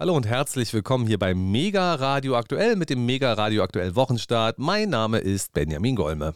[0.00, 4.56] Hallo und herzlich willkommen hier bei Mega Radio Aktuell mit dem Mega Radio Aktuell Wochenstart.
[4.56, 6.34] Mein Name ist Benjamin Golme.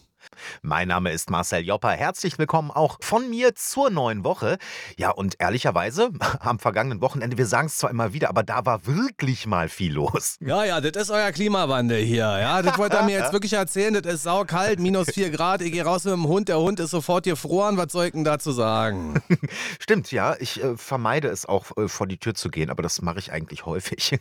[0.62, 1.91] Mein Name ist Marcel Jopper.
[1.91, 4.58] Herzlich willkommen auch von mir zur neuen Woche.
[4.96, 6.10] Ja, und ehrlicherweise,
[6.41, 9.93] am vergangenen Wochenende, wir sagen es zwar immer wieder, aber da war wirklich mal viel
[9.93, 10.37] los.
[10.41, 12.25] Ja, ja, das ist euer Klimawandel hier.
[12.25, 13.95] Ja, das wollt ihr mir jetzt wirklich erzählen.
[13.95, 15.62] Das ist saukalt, minus 4 Grad.
[15.62, 16.48] Ich gehe raus mit dem Hund.
[16.48, 17.77] Der Hund ist sofort gefroren.
[17.77, 19.23] Was soll ich denn dazu sagen?
[19.79, 20.36] Stimmt, ja.
[20.39, 23.32] Ich äh, vermeide es auch, äh, vor die Tür zu gehen, aber das mache ich
[23.32, 24.18] eigentlich häufig.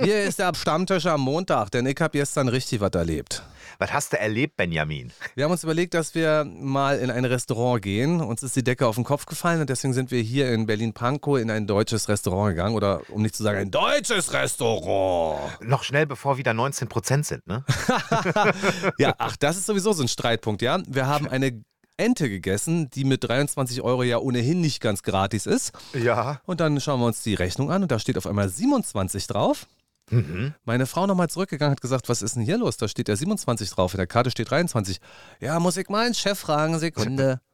[0.00, 3.42] hier ist der Stammtisch am Montag, denn ich habe gestern richtig was erlebt.
[3.78, 5.12] Was hast du erlebt, Benjamin?
[5.34, 8.20] Wir haben uns überlegt, dass wir mal in ein Restaurant gehen.
[8.20, 11.38] Uns ist die Decke auf den Kopf gefallen und deswegen sind wir hier in Berlin-Pankow
[11.38, 12.74] in ein deutsches Restaurant gegangen.
[12.74, 15.60] Oder um nicht zu sagen, ein deutsches Restaurant.
[15.60, 17.64] Noch schnell, bevor wieder 19 Prozent sind, ne?
[18.98, 20.80] ja, ach, das ist sowieso so ein Streitpunkt, ja.
[20.86, 21.62] Wir haben eine
[21.96, 25.72] Ente gegessen, die mit 23 Euro ja ohnehin nicht ganz gratis ist.
[25.94, 26.40] Ja.
[26.46, 29.66] Und dann schauen wir uns die Rechnung an und da steht auf einmal 27 drauf.
[30.10, 30.54] Mhm.
[30.64, 32.76] Meine Frau nochmal zurückgegangen hat gesagt, was ist denn hier los?
[32.76, 35.00] Da steht ja 27 drauf, in der Karte steht 23.
[35.40, 37.40] Ja, muss ich mal einen Chef fragen, Sekunde.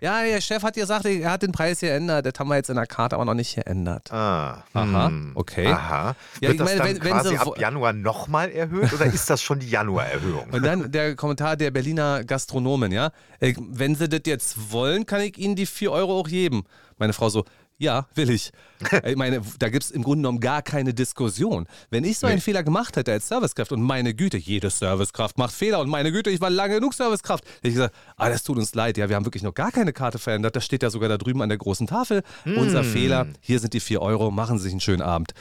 [0.00, 2.26] Ja, der Chef hat gesagt, er hat den Preis geändert.
[2.26, 4.12] Das haben wir jetzt in der Karte aber noch nicht geändert.
[4.12, 4.62] Ah.
[4.74, 5.32] Aha, hm.
[5.34, 5.66] okay.
[5.66, 6.14] Aha.
[6.40, 9.42] Wird ja, das meine, dann wenn, quasi wenn ab Januar nochmal erhöht oder ist das
[9.42, 10.50] schon die Januarerhöhung?
[10.50, 13.10] Und dann der Kommentar der Berliner Gastronomen, ja.
[13.40, 16.64] Äh, wenn sie das jetzt wollen, kann ich ihnen die 4 Euro auch geben.
[16.98, 17.44] Meine Frau so,
[17.78, 18.50] ja, will ich.
[19.04, 21.66] Ich meine, da gibt es im Grunde genommen gar keine Diskussion.
[21.90, 25.52] Wenn ich so einen Fehler gemacht hätte als Servicekraft und meine Güte, jede Servicekraft macht
[25.52, 28.56] Fehler und meine Güte, ich war lange genug Servicekraft, hätte ich gesagt, ah, das tut
[28.56, 30.54] uns leid, ja, wir haben wirklich noch gar keine Karte verändert.
[30.54, 32.22] Das steht ja sogar da drüben an der großen Tafel.
[32.44, 32.58] Mm.
[32.58, 35.34] Unser Fehler, hier sind die vier Euro, machen Sie sich einen schönen Abend.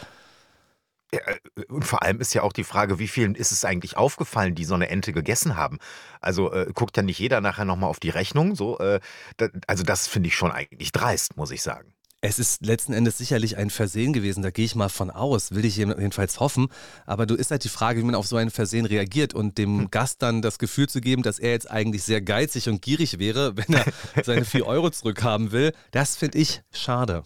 [1.14, 3.98] Ja, äh, und vor allem ist ja auch die Frage, wie vielen ist es eigentlich
[3.98, 5.78] aufgefallen, die so eine Ente gegessen haben?
[6.22, 8.56] Also äh, guckt ja nicht jeder nachher nochmal auf die Rechnung.
[8.56, 9.00] So, äh,
[9.38, 11.94] da, also das finde ich schon eigentlich dreist, muss ich sagen.
[12.20, 15.66] Es ist letzten Endes sicherlich ein Versehen gewesen, da gehe ich mal von aus, will
[15.66, 16.68] ich jedenfalls hoffen.
[17.06, 19.82] Aber du ist halt die Frage, wie man auf so ein Versehen reagiert und dem
[19.82, 19.92] hm.
[19.92, 23.56] Gast dann das Gefühl zu geben, dass er jetzt eigentlich sehr geizig und gierig wäre,
[23.58, 23.86] wenn er
[24.24, 25.74] seine 4 Euro zurückhaben will.
[25.92, 27.24] Das finde ich schade.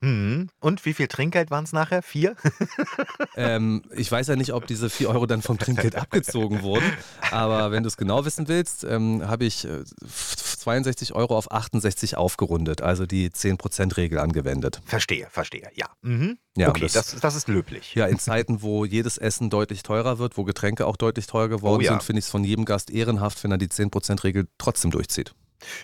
[0.00, 0.48] Mhm.
[0.58, 2.02] Und wie viel Trinkgeld waren es nachher?
[2.02, 2.34] Vier?
[3.36, 6.92] ähm, ich weiß ja nicht, ob diese vier Euro dann vom Trinkgeld abgezogen wurden.
[7.30, 9.64] Aber wenn du es genau wissen willst, ähm, habe ich
[10.62, 14.80] 62 äh, Euro auf 68 aufgerundet, also die 10%-Regel angewendet.
[14.84, 15.86] Verstehe, verstehe, ja.
[16.02, 16.38] Mhm.
[16.56, 17.94] ja okay, das, das, das, ist löblich.
[17.94, 21.80] Ja, in Zeiten, wo jedes Essen deutlich teurer wird, wo Getränke auch deutlich teurer geworden
[21.80, 21.92] oh, ja.
[21.92, 25.34] sind, finde ich es von jedem Gast ehrenhaft, wenn er die 10%-Regel trotzdem durchzieht.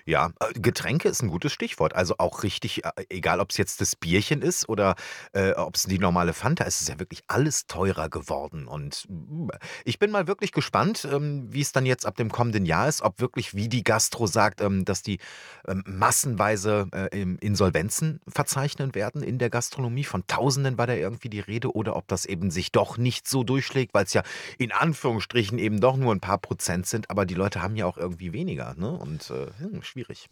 [0.04, 1.94] Ja, äh, Getränke ist ein gutes Stichwort.
[1.94, 4.94] Also auch richtig, äh, egal ob es jetzt das Bierchen ist oder
[5.32, 8.66] äh, ob es die normale Fanta ist, ist ja wirklich alles teurer geworden.
[8.66, 9.48] Und mm,
[9.84, 13.02] ich bin mal wirklich gespannt, ähm, wie es dann jetzt ab dem kommenden Jahr ist,
[13.02, 15.18] ob wirklich, wie die Gastro sagt, ähm, dass die
[15.66, 20.04] ähm, massenweise äh, Insolvenzen verzeichnen werden in der Gastronomie.
[20.04, 23.44] Von Tausenden war da irgendwie die Rede oder ob das eben sich doch nicht so
[23.44, 24.22] durchschlägt, weil es ja
[24.58, 27.96] in Anführungsstrichen eben doch nur ein paar Prozent sind, aber die Leute haben ja auch
[27.96, 28.74] irgendwie weniger.
[28.76, 28.90] Ne?
[28.90, 30.28] Und äh, hm, schwierig.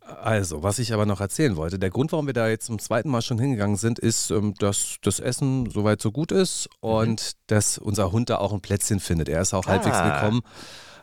[0.00, 3.10] Also, was ich aber noch erzählen wollte, der Grund, warum wir da jetzt zum zweiten
[3.10, 7.38] Mal schon hingegangen sind, ist, ähm, dass das Essen soweit so gut ist und mhm.
[7.46, 9.28] dass unser Hund da auch ein Plätzchen findet.
[9.28, 9.70] Er ist auch ah.
[9.70, 10.40] halbwegs gekommen.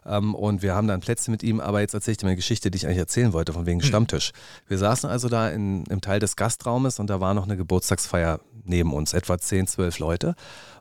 [0.08, 2.32] Ähm, und wir haben da ein Plätzchen mit ihm, aber jetzt erzähle ich dir mal
[2.32, 3.88] eine Geschichte, die ich eigentlich erzählen wollte, von wegen hm.
[3.88, 4.32] Stammtisch.
[4.68, 8.40] Wir saßen also da in, im Teil des Gastraumes und da war noch eine Geburtstagsfeier
[8.64, 10.36] neben uns, etwa 10, 12 Leute.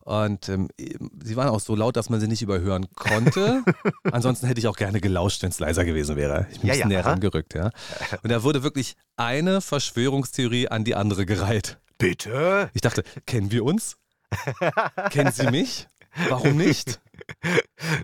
[0.04, 3.65] Und ähm, sie waren auch so laut, dass man sie nicht überhören konnte.
[4.12, 6.47] Ansonsten hätte ich auch gerne gelauscht, wenn es leiser gewesen wäre.
[6.53, 7.70] Ich bin ja, ein bisschen ja, näher rangerückt, ja.
[8.22, 11.78] Und da wurde wirklich eine Verschwörungstheorie an die andere gereiht.
[11.98, 12.70] Bitte?
[12.72, 13.97] Ich dachte, kennen wir uns?
[15.10, 15.88] Kennen Sie mich?
[16.28, 17.00] Warum nicht?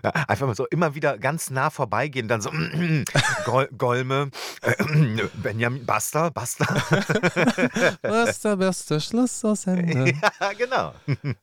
[0.03, 2.51] Ja, einfach mal so immer wieder ganz nah vorbeigehen, dann so
[3.45, 4.29] Gol Golme,
[4.61, 4.73] äh,
[5.41, 6.65] Benjamin, Basta, Basta.
[8.01, 10.13] Basta, bester Schluss aus Ende.
[10.39, 10.93] Ja, genau.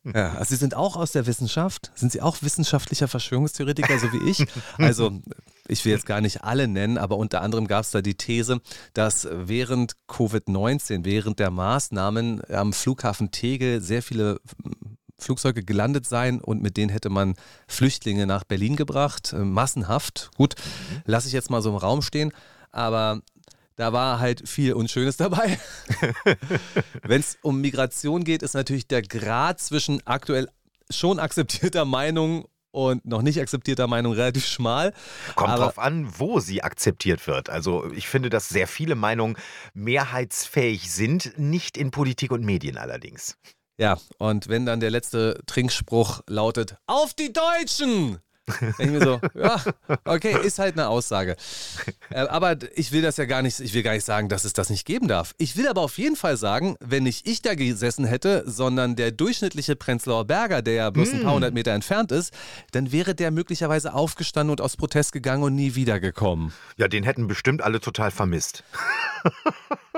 [0.03, 1.91] Ja, also Sie sind auch aus der Wissenschaft.
[1.95, 4.45] Sind Sie auch wissenschaftlicher Verschwörungstheoretiker, so wie ich?
[4.77, 5.21] Also
[5.67, 8.61] ich will jetzt gar nicht alle nennen, aber unter anderem gab es da die These,
[8.93, 14.39] dass während Covid-19, während der Maßnahmen am Flughafen Tegel sehr viele
[15.21, 17.35] Flugzeuge gelandet sein und mit denen hätte man
[17.67, 20.31] Flüchtlinge nach Berlin gebracht, äh, massenhaft.
[20.35, 21.01] Gut, mhm.
[21.05, 22.31] lasse ich jetzt mal so im Raum stehen,
[22.71, 23.21] aber
[23.75, 25.59] da war halt viel Unschönes dabei.
[27.03, 30.47] Wenn es um Migration geht, ist natürlich der Grad zwischen aktuell
[30.89, 34.93] schon akzeptierter Meinung und noch nicht akzeptierter Meinung relativ schmal.
[35.35, 37.49] Kommt drauf an, wo sie akzeptiert wird.
[37.49, 39.35] Also ich finde, dass sehr viele Meinungen
[39.73, 43.37] mehrheitsfähig sind, nicht in Politik und Medien allerdings.
[43.81, 48.19] Ja, und wenn dann der letzte Trinkspruch lautet, auf die Deutschen!
[48.77, 49.61] Ich mir so, ja,
[50.05, 51.35] okay, ist halt eine Aussage.
[52.09, 54.53] Äh, aber ich will das ja gar nicht, ich will gar nicht sagen, dass es
[54.53, 55.33] das nicht geben darf.
[55.37, 59.11] Ich will aber auf jeden Fall sagen, wenn nicht ich da gesessen hätte, sondern der
[59.11, 61.35] durchschnittliche Prenzlauer Berger, der ja bloß ein paar mm.
[61.35, 62.33] hundert Meter entfernt ist,
[62.71, 66.53] dann wäre der möglicherweise aufgestanden und aus Protest gegangen und nie wiedergekommen.
[66.77, 68.63] Ja, den hätten bestimmt alle total vermisst.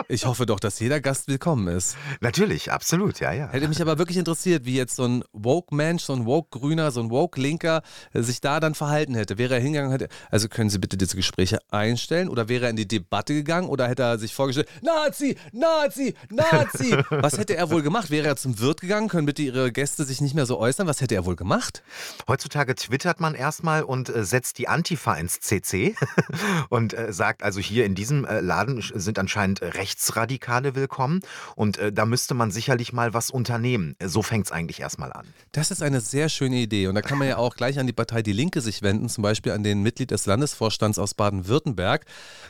[0.07, 1.95] Ich hoffe doch, dass jeder Gast willkommen ist.
[2.19, 3.49] Natürlich, absolut, ja, ja.
[3.49, 7.09] Hätte mich aber wirklich interessiert, wie jetzt so ein Woke-Mensch, so ein Woke-Grüner, so ein
[7.09, 9.37] Woke-Linker äh, sich da dann verhalten hätte.
[9.37, 12.75] Wäre er hingegangen, hätte, also können Sie bitte diese Gespräche einstellen oder wäre er in
[12.75, 16.97] die Debatte gegangen oder hätte er sich vorgestellt, Nazi, Nazi, Nazi.
[17.09, 18.09] Was hätte er wohl gemacht?
[18.09, 19.07] Wäre er zum Wirt gegangen?
[19.07, 20.87] Können bitte Ihre Gäste sich nicht mehr so äußern?
[20.87, 21.83] Was hätte er wohl gemacht?
[22.27, 25.95] Heutzutage twittert man erstmal und äh, setzt die Antifa ins CC
[26.69, 31.21] und äh, sagt, also hier in diesem äh, Laden sind anscheinend Rechtsradikale willkommen
[31.55, 33.95] und da müsste man sicherlich mal was unternehmen.
[34.03, 35.27] So fängt es eigentlich erstmal an.
[35.51, 37.93] Das ist eine sehr schöne Idee und da kann man ja auch gleich an die
[37.93, 42.05] Partei Die Linke sich wenden, zum Beispiel an den Mitglied des Landesvorstands aus Baden-Württemberg.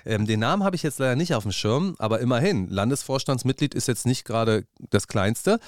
[0.06, 3.88] Ähm, den Namen habe ich jetzt leider nicht auf dem Schirm, aber immerhin, Landesvorstandsmitglied ist
[3.88, 5.60] jetzt nicht gerade das Kleinste.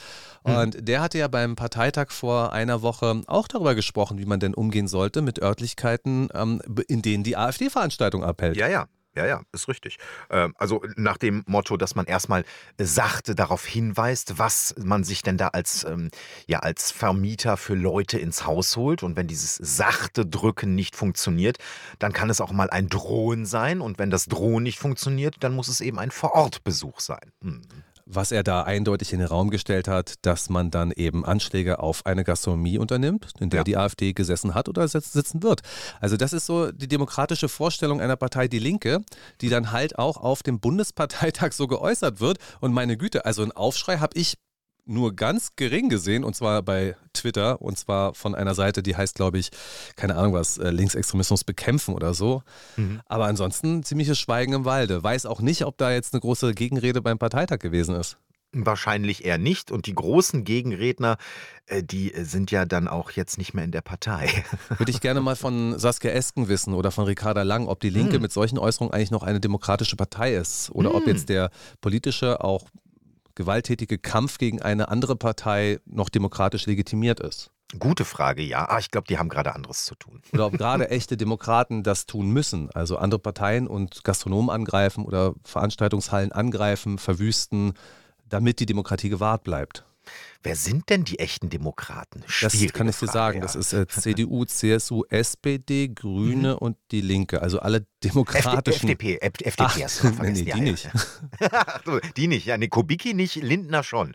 [0.45, 0.55] Hm.
[0.55, 0.85] Und hm.
[0.85, 4.87] der hatte ja beim Parteitag vor einer Woche auch darüber gesprochen, wie man denn umgehen
[4.87, 8.57] sollte mit Örtlichkeiten, ähm, in denen die AfD-Veranstaltung abhält.
[8.57, 8.87] Ja, ja.
[9.15, 9.97] Ja, ja, ist richtig.
[10.29, 12.43] Ähm, also nach dem Motto, dass man erstmal
[12.77, 16.09] sachte darauf hinweist, was man sich denn da als, ähm,
[16.47, 19.03] ja, als Vermieter für Leute ins Haus holt.
[19.03, 21.57] Und wenn dieses sachte Drücken nicht funktioniert,
[21.97, 23.79] dann kann es auch mal ein Drohen sein.
[23.79, 27.31] Und wenn das Drohen nicht funktioniert, dann muss es eben ein Vorortbesuch sein.
[27.41, 27.61] Hm
[28.05, 32.05] was er da eindeutig in den Raum gestellt hat, dass man dann eben Anschläge auf
[32.05, 33.63] eine Gastronomie unternimmt, in der ja.
[33.63, 35.61] die AfD gesessen hat oder sitzen wird.
[35.99, 39.01] Also das ist so die demokratische Vorstellung einer Partei Die Linke,
[39.41, 42.37] die dann halt auch auf dem Bundesparteitag so geäußert wird.
[42.61, 44.35] Und meine Güte, also einen Aufschrei habe ich
[44.85, 49.15] nur ganz gering gesehen und zwar bei Twitter und zwar von einer Seite, die heißt,
[49.15, 49.49] glaube ich,
[49.95, 52.43] keine Ahnung was, äh, Linksextremismus bekämpfen oder so.
[52.77, 53.01] Mhm.
[53.05, 55.03] Aber ansonsten ziemliches Schweigen im Walde.
[55.03, 58.17] Weiß auch nicht, ob da jetzt eine große Gegenrede beim Parteitag gewesen ist.
[58.57, 59.69] Wahrscheinlich eher nicht.
[59.69, 61.17] Und die großen Gegenredner,
[61.65, 64.45] äh, die sind ja dann auch jetzt nicht mehr in der Partei.
[64.77, 68.15] Würde ich gerne mal von Saskia Esken wissen oder von Ricarda Lang, ob die Linke
[68.15, 68.21] hm.
[68.21, 70.95] mit solchen Äußerungen eigentlich noch eine demokratische Partei ist oder hm.
[70.95, 71.49] ob jetzt der
[71.81, 72.65] politische, auch
[73.35, 77.51] gewalttätige Kampf gegen eine andere Partei noch demokratisch legitimiert ist?
[77.79, 78.69] Gute Frage, ja.
[78.69, 80.21] Ah, ich glaube, die haben gerade anderes zu tun.
[80.33, 85.33] Oder ob gerade echte Demokraten das tun müssen, also andere Parteien und Gastronomen angreifen oder
[85.43, 87.73] Veranstaltungshallen angreifen, verwüsten,
[88.29, 89.85] damit die Demokratie gewahrt bleibt.
[90.45, 92.23] Wer sind denn die echten Demokraten?
[92.27, 93.39] Schwierige das kann ich dir sagen.
[93.39, 93.41] Ja.
[93.41, 96.57] Das ist äh, CDU, CSU, SPD, Grüne mhm.
[96.59, 97.41] und die Linke.
[97.41, 98.89] Also alle demokratischen.
[98.89, 100.09] FDP, FDP Ach, hast du.
[100.21, 100.89] Nee, nee, die ja, nicht.
[101.85, 102.45] So, die nicht.
[102.45, 104.13] Ja, nee, Kubicki nicht, Lindner schon.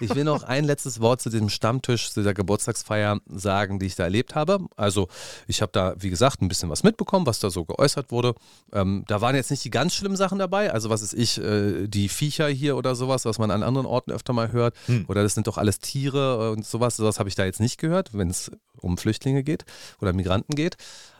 [0.00, 3.96] ich will noch ein letztes Wort zu diesem Stammtisch, zu dieser Geburtstagsfeier sagen, die ich
[3.96, 4.58] da erlebt habe.
[4.76, 5.08] Also
[5.46, 8.34] ich habe da, wie gesagt, ein bisschen was mitbekommen, was da so geäußert wurde.
[8.72, 10.72] Ähm, da waren jetzt nicht die ganz schlimmen Sachen dabei.
[10.72, 14.12] Also was ist ich, äh, die Viecher hier oder sowas, was man an anderen Orten
[14.12, 14.76] öfter mal hört.
[14.86, 15.06] Hm.
[15.08, 16.96] Oder das sind doch alles Tiere und sowas.
[16.96, 19.64] Sowas habe ich da jetzt nicht gehört, wenn es um Flüchtlinge geht
[20.00, 20.76] oder Migranten geht.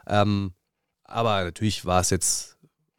[0.06, 0.52] Ähm,
[1.04, 2.58] aber natürlich war es jetzt,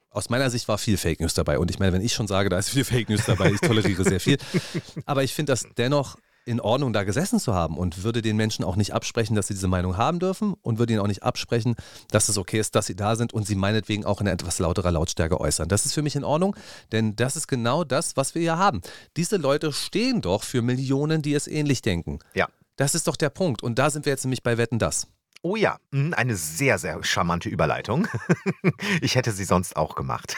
[0.10, 1.60] aus meiner Sicht war viel Fake News dabei.
[1.60, 4.04] Und ich meine, wenn ich schon sage, da ist viel Fake News dabei, ich toleriere
[4.04, 4.38] sehr viel.
[5.06, 6.18] Aber ich finde das dennoch
[6.50, 9.54] in Ordnung, da gesessen zu haben und würde den Menschen auch nicht absprechen, dass sie
[9.54, 11.76] diese Meinung haben dürfen und würde ihnen auch nicht absprechen,
[12.10, 14.92] dass es okay ist, dass sie da sind und sie meinetwegen auch in etwas lauterer
[14.92, 15.70] Lautstärke äußern.
[15.70, 16.56] Das ist für mich in Ordnung,
[16.92, 18.82] denn das ist genau das, was wir hier haben.
[19.16, 22.20] Diese Leute stehen doch für Millionen, die es ähnlich denken.
[22.34, 22.48] Ja.
[22.76, 23.62] Das ist doch der Punkt.
[23.62, 25.08] Und da sind wir jetzt nämlich bei Wetten das.
[25.42, 28.08] Oh ja, mhm, eine sehr, sehr charmante Überleitung.
[29.02, 30.36] Ich hätte sie sonst auch gemacht.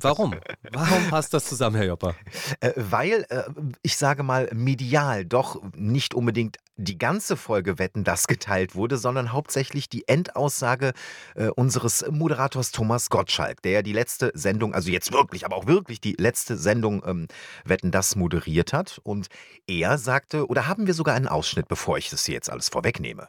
[0.00, 0.34] Warum?
[0.70, 2.14] Warum passt das zusammen, Herr Jopper?
[2.60, 3.44] Äh, weil, äh,
[3.82, 9.32] ich sage mal, medial doch nicht unbedingt die ganze Folge Wetten das geteilt wurde, sondern
[9.32, 10.92] hauptsächlich die Endaussage
[11.34, 15.66] äh, unseres Moderators Thomas Gottschalk, der ja die letzte Sendung, also jetzt wirklich, aber auch
[15.66, 17.28] wirklich die letzte Sendung ähm,
[17.64, 19.00] Wetten das moderiert hat.
[19.02, 19.28] Und
[19.66, 23.28] er sagte, oder haben wir sogar einen Ausschnitt, bevor ich das hier jetzt alles vorwegnehme?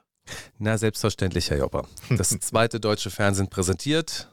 [0.57, 1.87] Na, selbstverständlich, Herr Jopper.
[2.09, 4.29] Das zweite deutsche Fernsehen präsentiert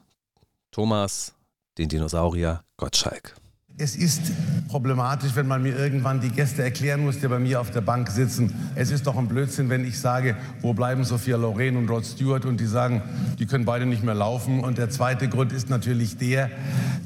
[0.71, 1.33] Thomas,
[1.77, 3.35] den Dinosaurier Gottschalk.
[3.81, 4.33] Es ist
[4.67, 8.09] problematisch, wenn man mir irgendwann die Gäste erklären muss, die bei mir auf der Bank
[8.09, 8.53] sitzen.
[8.75, 12.43] Es ist doch ein Blödsinn, wenn ich sage, wo bleiben Sophia Loren und Rod Stewart
[12.43, 13.01] und die sagen,
[13.39, 14.59] die können beide nicht mehr laufen.
[14.59, 16.49] Und der zweite Grund ist natürlich der,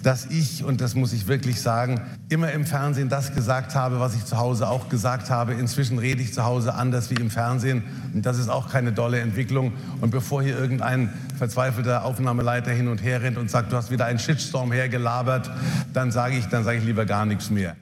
[0.01, 4.15] dass ich, und das muss ich wirklich sagen, immer im Fernsehen das gesagt habe, was
[4.15, 5.53] ich zu Hause auch gesagt habe.
[5.53, 7.83] Inzwischen rede ich zu Hause anders wie im Fernsehen.
[8.15, 9.73] Und das ist auch keine dolle Entwicklung.
[10.01, 14.05] Und bevor hier irgendein verzweifelter Aufnahmeleiter hin und her rennt und sagt, du hast wieder
[14.05, 15.51] einen Shitstorm hergelabert,
[15.93, 17.75] dann sage ich, dann sage ich lieber gar nichts mehr.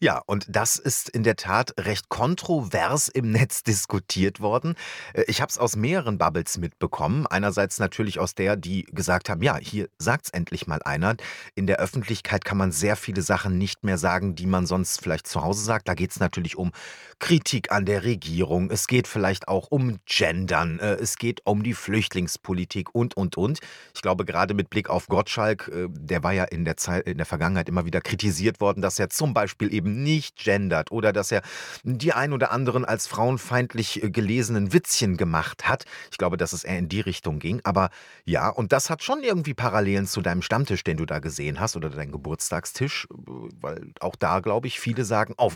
[0.00, 4.74] Ja, und das ist in der Tat recht kontrovers im Netz diskutiert worden.
[5.14, 7.26] Äh, ich habe es aus mehreren Bubbles mitbekommen.
[7.26, 11.16] Einerseits natürlich aus der, die gesagt haben, ja, hier sagt's endlich mal einer.
[11.54, 15.26] In der Öffentlichkeit kann man sehr viele Sachen nicht mehr sagen, die man sonst vielleicht
[15.26, 15.88] zu Hause sagt.
[15.88, 16.72] Da geht es natürlich um
[17.18, 18.70] Kritik an der Regierung.
[18.70, 20.78] Es geht vielleicht auch um Gendern.
[20.78, 23.60] Äh, es geht um die Flüchtlingspolitik und, und, und.
[23.94, 27.16] Ich glaube, gerade mit Blick auf Gottschalk, äh, der war ja in der Zeit, in
[27.16, 31.32] der Vergangenheit immer wieder kritisiert worden, dass er zum Beispiel eben nicht gendert oder dass
[31.32, 31.42] er
[31.82, 35.84] die ein oder anderen als frauenfeindlich äh, gelesenen Witzchen gemacht hat.
[36.10, 37.60] Ich glaube, dass es eher in die Richtung ging.
[37.64, 37.90] Aber
[38.24, 41.76] ja, und das hat schon irgendwie Parallelen zu deinem Stammtisch, den du da gesehen hast
[41.76, 45.52] oder deinem Geburtstagstisch, weil auch da, glaube ich, viele sagen, oh,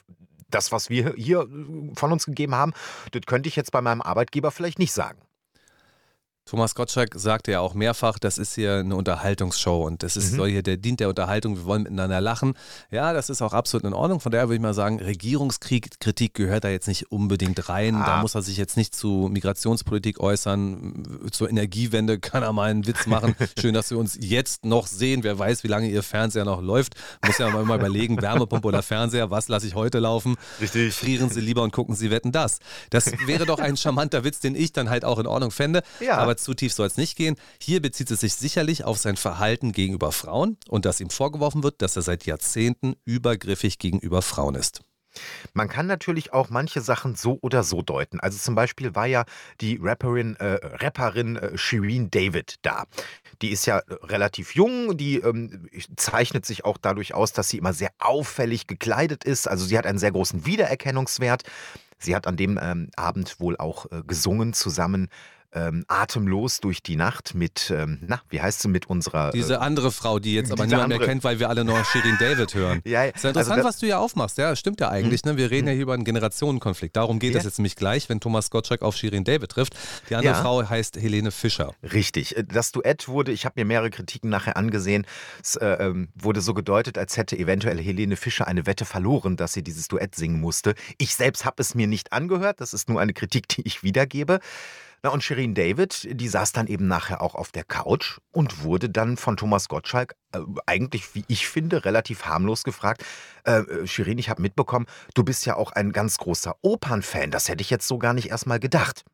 [0.50, 2.72] das, was wir hier äh, von uns gegeben haben,
[3.12, 5.18] das könnte ich jetzt bei meinem Arbeitgeber vielleicht nicht sagen.
[6.48, 10.36] Thomas Gottschalk sagte ja auch mehrfach, das ist hier eine Unterhaltungsshow und das ist, mhm.
[10.36, 12.54] soll hier, der dient der Unterhaltung, wir wollen miteinander lachen.
[12.90, 14.18] Ja, das ist auch absolut in Ordnung.
[14.18, 17.96] Von daher würde ich mal sagen, Regierungskritik gehört da jetzt nicht unbedingt rein.
[17.96, 18.06] Ah.
[18.06, 21.28] Da muss er sich jetzt nicht zu Migrationspolitik äußern.
[21.32, 23.34] Zur Energiewende kann er mal einen Witz machen.
[23.60, 25.24] Schön, dass wir uns jetzt noch sehen.
[25.24, 26.94] Wer weiß, wie lange ihr Fernseher noch läuft.
[27.26, 30.36] Muss ja mal überlegen, Wärmepumpe oder Fernseher, was lasse ich heute laufen?
[30.62, 30.94] Richtig.
[30.94, 32.58] Frieren Sie lieber und gucken Sie wetten das.
[32.88, 35.82] Das wäre doch ein charmanter Witz, den ich dann halt auch in Ordnung fände.
[36.00, 36.16] Ja.
[36.16, 37.36] Aber zu tief soll es nicht gehen.
[37.60, 41.82] Hier bezieht es sich sicherlich auf sein Verhalten gegenüber Frauen und dass ihm vorgeworfen wird,
[41.82, 44.82] dass er seit Jahrzehnten übergriffig gegenüber Frauen ist.
[45.54, 48.20] Man kann natürlich auch manche Sachen so oder so deuten.
[48.20, 49.24] Also zum Beispiel war ja
[49.60, 52.84] die Rapperin, äh, Rapperin äh, Shireen David da.
[53.42, 57.72] Die ist ja relativ jung, die ähm, zeichnet sich auch dadurch aus, dass sie immer
[57.72, 59.48] sehr auffällig gekleidet ist.
[59.48, 61.42] Also sie hat einen sehr großen Wiedererkennungswert.
[61.98, 65.08] Sie hat an dem ähm, Abend wohl auch äh, gesungen zusammen
[65.52, 69.30] ähm, atemlos durch die Nacht mit, ähm, na, wie heißt sie, mit unserer.
[69.30, 70.98] Diese äh, andere Frau, die jetzt aber niemand andere.
[71.00, 72.80] mehr kennt, weil wir alle noch Shirin David hören.
[72.84, 73.10] ja, ja.
[73.10, 74.36] Ist ja interessant, also was du ja aufmachst.
[74.38, 75.24] Ja, stimmt ja eigentlich.
[75.24, 75.32] Mhm.
[75.32, 75.36] Ne?
[75.38, 76.96] Wir reden ja hier über einen Generationenkonflikt.
[76.96, 79.74] Darum geht es jetzt nämlich gleich, wenn Thomas Gottschalk auf Shirin David trifft.
[80.10, 80.34] Die andere.
[80.34, 81.74] Frau heißt Helene Fischer.
[81.82, 82.36] Richtig.
[82.36, 85.06] Äh, das Duett wurde, ich habe mir mehrere Kritiken nachher angesehen,
[85.42, 89.54] es äh, ähm, wurde so gedeutet, als hätte eventuell Helene Fischer eine Wette verloren, dass
[89.54, 90.74] sie dieses Duett singen musste.
[90.98, 92.60] Ich selbst habe es mir nicht angehört.
[92.60, 94.40] Das ist nur eine Kritik, die ich wiedergebe.
[95.02, 98.90] Na und Shirin David, die saß dann eben nachher auch auf der Couch und wurde
[98.90, 103.04] dann von Thomas Gottschalk äh, eigentlich, wie ich finde, relativ harmlos gefragt.
[103.44, 107.30] Äh, äh Shirin, ich habe mitbekommen, du bist ja auch ein ganz großer Opernfan.
[107.30, 109.04] Das hätte ich jetzt so gar nicht erstmal gedacht.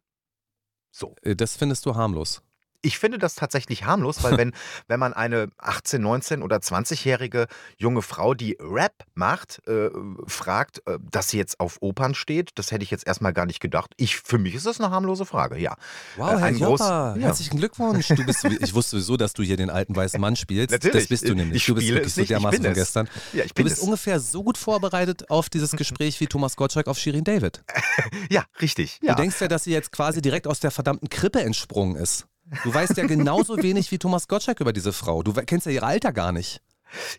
[0.90, 1.14] So.
[1.22, 2.42] Äh, das findest du harmlos
[2.84, 4.52] ich finde das tatsächlich harmlos, weil wenn,
[4.88, 9.90] wenn man eine 18, 19 oder 20-jährige junge Frau, die Rap macht, äh,
[10.26, 13.60] fragt, äh, dass sie jetzt auf Opern steht, das hätte ich jetzt erstmal gar nicht
[13.60, 13.92] gedacht.
[13.96, 15.76] Ich, für mich ist das eine harmlose Frage, ja.
[16.16, 17.22] Wow, äh, Herr Joppa, ja.
[17.22, 18.08] herzlichen Glückwunsch.
[18.08, 20.70] Du bist, ich wusste sowieso, dass du hier den alten weißen Mann spielst.
[20.70, 20.96] Natürlich.
[20.96, 21.62] Das bist du nämlich.
[21.62, 23.08] Ich du bist wirklich so dermaßen von gestern.
[23.32, 23.84] Ja, ich bin du bist es.
[23.84, 27.64] ungefähr so gut vorbereitet auf dieses Gespräch wie Thomas Gottschalk auf Shirin David.
[28.30, 28.98] ja, richtig.
[29.00, 29.14] Du ja.
[29.14, 32.26] denkst ja, dass sie jetzt quasi direkt aus der verdammten Krippe entsprungen ist.
[32.62, 35.22] Du weißt ja genauso wenig wie Thomas Gottschalk über diese Frau.
[35.22, 36.60] Du kennst ja ihr Alter gar nicht.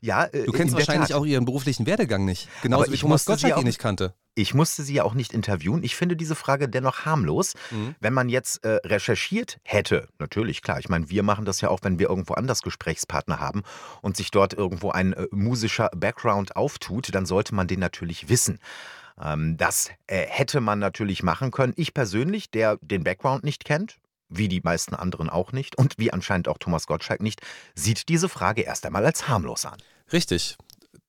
[0.01, 2.49] Ja, äh, du kennst wahrscheinlich auch ihren beruflichen Werdegang nicht.
[2.61, 4.13] Genauso wie Thomas Gottschalk ihn nicht kannte.
[4.35, 5.83] Ich musste sie ja auch nicht interviewen.
[5.83, 7.53] Ich finde diese Frage dennoch harmlos.
[7.71, 7.95] Mhm.
[7.99, 11.79] Wenn man jetzt äh, recherchiert hätte, natürlich, klar, ich meine, wir machen das ja auch,
[11.83, 13.63] wenn wir irgendwo anders Gesprächspartner haben
[14.01, 18.59] und sich dort irgendwo ein äh, musischer Background auftut, dann sollte man den natürlich wissen.
[19.21, 21.73] Ähm, das äh, hätte man natürlich machen können.
[21.77, 23.97] Ich persönlich, der den Background nicht kennt,
[24.37, 27.41] wie die meisten anderen auch nicht und wie anscheinend auch Thomas Gottschalk nicht,
[27.75, 29.77] sieht diese Frage erst einmal als harmlos an.
[30.11, 30.57] Richtig.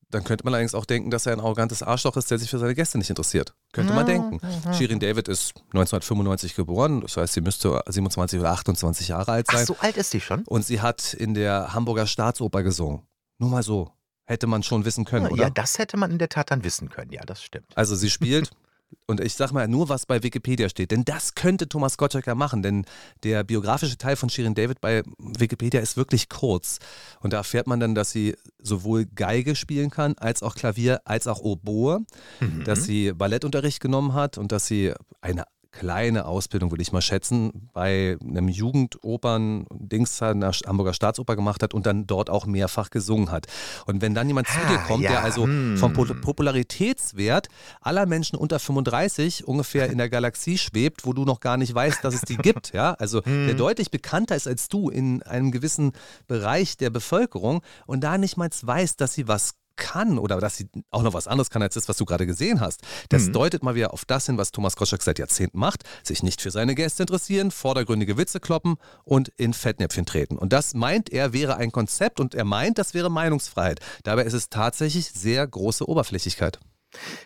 [0.09, 2.59] Dann könnte man allerdings auch denken, dass er ein arrogantes Arschloch ist, der sich für
[2.59, 3.53] seine Gäste nicht interessiert.
[3.73, 4.39] Könnte man denken.
[4.41, 4.73] Mhm.
[4.73, 9.61] Shirin David ist 1995 geboren, das heißt, sie müsste 27 oder 28 Jahre alt sein.
[9.63, 10.43] Ach, so alt ist sie schon?
[10.45, 13.01] Und sie hat in der Hamburger Staatsoper gesungen.
[13.37, 13.91] Nur mal so.
[14.23, 15.43] Hätte man schon wissen können, ja, oder?
[15.43, 17.67] Ja, das hätte man in der Tat dann wissen können, ja, das stimmt.
[17.75, 18.51] Also sie spielt
[19.05, 20.91] Und ich sag mal nur, was bei Wikipedia steht.
[20.91, 22.61] Denn das könnte Thomas Gottschalk ja machen.
[22.61, 22.85] Denn
[23.23, 26.79] der biografische Teil von Shirin David bei Wikipedia ist wirklich kurz.
[27.21, 31.27] Und da erfährt man dann, dass sie sowohl Geige spielen kann, als auch Klavier, als
[31.27, 31.99] auch Oboe.
[32.39, 32.63] Mhm.
[32.65, 37.69] Dass sie Ballettunterricht genommen hat und dass sie eine kleine Ausbildung, würde ich mal schätzen,
[37.73, 43.31] bei einem Jugendopern-Dings an der Hamburger Staatsoper gemacht hat und dann dort auch mehrfach gesungen
[43.31, 43.47] hat.
[43.85, 45.77] Und wenn dann jemand ah, zu dir kommt, ja, der also hm.
[45.77, 47.47] vom Popularitätswert
[47.81, 52.03] aller Menschen unter 35 ungefähr in der Galaxie schwebt, wo du noch gar nicht weißt,
[52.03, 53.47] dass es die gibt, ja, also hm.
[53.47, 55.91] der deutlich bekannter ist als du in einem gewissen
[56.27, 60.67] Bereich der Bevölkerung und da nicht mal weiß, dass sie was kann oder dass sie
[60.91, 63.33] auch noch was anderes kann als das, was du gerade gesehen hast, das mhm.
[63.33, 66.51] deutet mal wieder auf das hin, was Thomas Gottschalk seit Jahrzehnten macht, sich nicht für
[66.51, 70.37] seine Gäste interessieren, vordergründige Witze kloppen und in Fettnäpfchen treten.
[70.37, 73.79] Und das meint er wäre ein Konzept und er meint, das wäre Meinungsfreiheit.
[74.03, 76.59] Dabei ist es tatsächlich sehr große Oberflächlichkeit.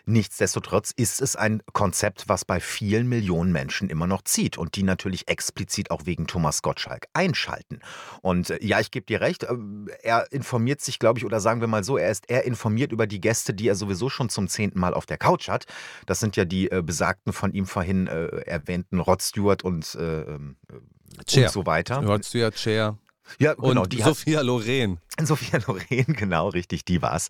[0.05, 4.83] Nichtsdestotrotz ist es ein Konzept, was bei vielen Millionen Menschen immer noch zieht und die
[4.83, 7.79] natürlich explizit auch wegen Thomas Gottschalk einschalten.
[8.21, 9.55] Und äh, ja, ich gebe dir recht, äh,
[10.01, 13.07] er informiert sich, glaube ich, oder sagen wir mal so, er ist eher informiert über
[13.07, 15.65] die Gäste, die er sowieso schon zum zehnten Mal auf der Couch hat.
[16.05, 20.21] Das sind ja die äh, besagten von ihm vorhin äh, erwähnten Rod Stewart und, äh,
[20.21, 21.97] ähm, und so weiter.
[21.97, 22.97] Rod Stewart, Cher.
[23.39, 23.81] Ja, genau.
[23.81, 24.99] Und Sophia Loren.
[25.21, 27.27] Sophia Loren, genau, richtig, die war's.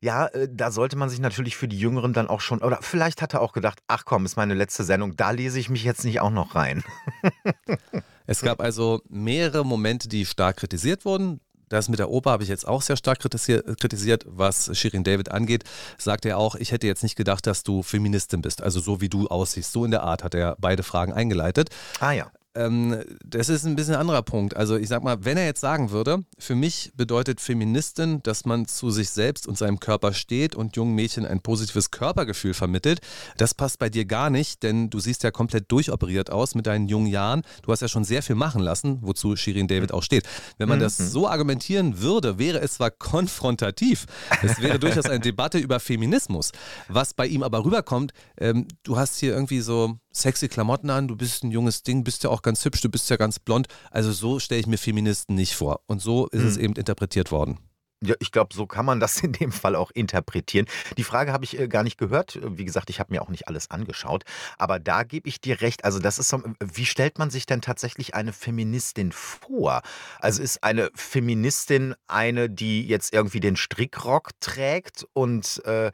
[0.00, 3.22] Ja, äh, da sollte man sich natürlich für die Jüngeren dann auch schon, oder vielleicht
[3.22, 6.04] hat er auch gedacht, ach komm, ist meine letzte Sendung, da lese ich mich jetzt
[6.04, 6.82] nicht auch noch rein.
[8.26, 11.40] es gab also mehrere Momente, die stark kritisiert wurden.
[11.68, 15.64] Das mit der Oper habe ich jetzt auch sehr stark kritisiert, was Shirin David angeht.
[15.98, 18.62] Sagt er auch, ich hätte jetzt nicht gedacht, dass du Feministin bist.
[18.62, 19.72] Also so wie du aussiehst.
[19.72, 21.70] So in der Art hat er beide Fragen eingeleitet.
[21.98, 24.56] Ah ja ähm, das ist ein bisschen ein anderer Punkt.
[24.56, 28.66] Also ich sag mal, wenn er jetzt sagen würde, für mich bedeutet Feministin, dass man
[28.66, 33.00] zu sich selbst und seinem Körper steht und jungen Mädchen ein positives Körpergefühl vermittelt,
[33.36, 36.88] das passt bei dir gar nicht, denn du siehst ja komplett durchoperiert aus mit deinen
[36.88, 37.42] jungen Jahren.
[37.62, 40.26] Du hast ja schon sehr viel machen lassen, wozu Shirin David auch steht.
[40.58, 41.06] Wenn man das mhm.
[41.06, 44.06] so argumentieren würde, wäre es zwar konfrontativ,
[44.42, 46.52] es wäre durchaus eine Debatte über Feminismus.
[46.88, 51.16] Was bei ihm aber rüberkommt, ähm, du hast hier irgendwie so sexy Klamotten an, du
[51.16, 53.68] bist ein junges Ding, bist ja auch ganz hübsch, du bist ja ganz blond.
[53.90, 55.80] Also so stelle ich mir Feministen nicht vor.
[55.86, 56.48] Und so ist hm.
[56.48, 57.58] es eben interpretiert worden.
[58.04, 60.66] Ja, ich glaube, so kann man das in dem Fall auch interpretieren.
[60.98, 62.38] Die Frage habe ich äh, gar nicht gehört.
[62.42, 64.24] Wie gesagt, ich habe mir auch nicht alles angeschaut.
[64.58, 65.84] Aber da gebe ich dir recht.
[65.84, 69.80] Also, das ist so, wie stellt man sich denn tatsächlich eine Feministin vor?
[70.20, 75.90] Also, ist eine Feministin eine, die jetzt irgendwie den Strickrock trägt und äh,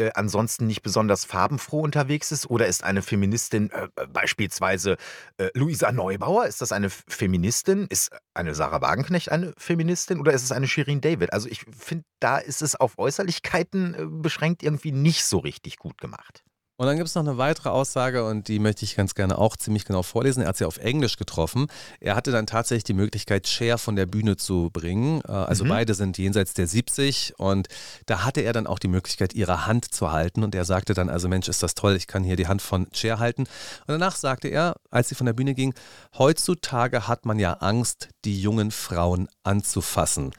[0.00, 2.48] äh, ansonsten nicht besonders farbenfroh unterwegs ist?
[2.48, 4.96] Oder ist eine Feministin äh, beispielsweise
[5.36, 6.46] äh, Luisa Neubauer?
[6.46, 7.86] Ist das eine Feministin?
[7.88, 10.18] Ist eine Sarah Wagenknecht eine Feministin?
[10.18, 11.32] Oder ist es eine Shirin David?
[11.32, 15.98] Also ich finde, da ist es auf Äußerlichkeiten äh, beschränkt irgendwie nicht so richtig gut
[15.98, 16.42] gemacht.
[16.80, 19.54] Und dann gibt es noch eine weitere Aussage und die möchte ich ganz gerne auch
[19.54, 20.40] ziemlich genau vorlesen.
[20.40, 21.66] Er hat sie auf Englisch getroffen.
[22.00, 25.20] Er hatte dann tatsächlich die Möglichkeit, Cher von der Bühne zu bringen.
[25.28, 25.68] Äh, also mhm.
[25.68, 27.68] beide sind jenseits der 70 und
[28.06, 30.42] da hatte er dann auch die Möglichkeit, ihre Hand zu halten.
[30.42, 32.86] Und er sagte dann, also Mensch, ist das toll, ich kann hier die Hand von
[32.94, 33.42] Cher halten.
[33.42, 35.74] Und danach sagte er, als sie von der Bühne ging,
[36.16, 40.32] heutzutage hat man ja Angst, die jungen Frauen anzufassen.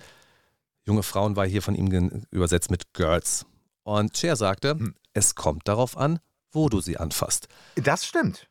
[0.88, 3.46] Junge Frauen war hier von ihm übersetzt mit Girls.
[3.84, 4.96] Und Cher sagte, hm.
[5.14, 6.18] es kommt darauf an,
[6.52, 7.48] wo du sie anfasst.
[7.76, 8.48] Das stimmt.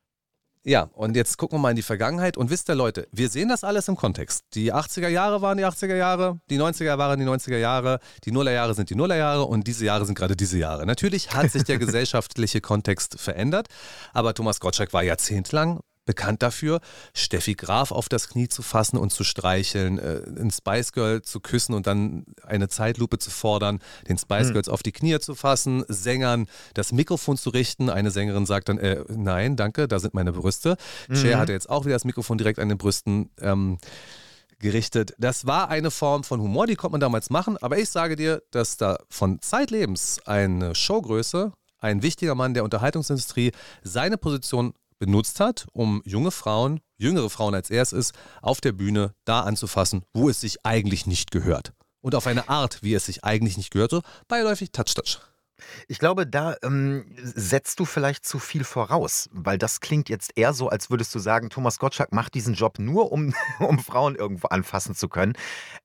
[0.62, 3.48] Ja, und jetzt gucken wir mal in die Vergangenheit und wisst ihr Leute, wir sehen
[3.48, 4.44] das alles im Kontext.
[4.52, 8.74] Die 80er Jahre waren die 80er Jahre, die 90er waren die 90er Jahre, die Nullerjahre
[8.74, 10.84] sind die Nullerjahre und diese Jahre sind gerade diese Jahre.
[10.84, 13.68] Natürlich hat sich der gesellschaftliche Kontext verändert,
[14.12, 15.80] aber Thomas Gottschalk war jahrzehntelang
[16.11, 16.81] bekannt dafür,
[17.14, 21.38] Steffi Graf auf das Knie zu fassen und zu streicheln, äh, ein Spice Girl zu
[21.38, 24.55] küssen und dann eine Zeitlupe zu fordern, den Spice hm.
[24.55, 27.90] Girls auf die Knie zu fassen, Sängern das Mikrofon zu richten.
[27.90, 30.77] Eine Sängerin sagt dann, äh, nein, danke, da sind meine Brüste.
[31.09, 31.14] Mhm.
[31.14, 33.31] Cher hatte jetzt auch wieder das Mikrofon direkt an den Brüsten.
[33.40, 33.79] Ähm,
[34.59, 35.14] gerichtet.
[35.16, 38.42] Das war eine Form von Humor, die konnte man damals machen, aber ich sage dir,
[38.51, 45.66] dass da von Zeitlebens eine Showgröße, ein wichtiger Mann der Unterhaltungsindustrie, seine Position benutzt hat,
[45.72, 50.28] um junge Frauen, jüngere Frauen als er es ist, auf der Bühne da anzufassen, wo
[50.28, 51.72] es sich eigentlich nicht gehört.
[52.00, 55.18] Und auf eine Art, wie es sich eigentlich nicht gehört, so beiläufig Touch-Touch.
[55.88, 60.53] Ich glaube, da ähm, setzt du vielleicht zu viel voraus, weil das klingt jetzt eher
[60.53, 64.49] so, als würdest du sagen, Thomas Gottschalk macht diesen Job nur, um, um Frauen irgendwo
[64.49, 65.35] anfassen zu können.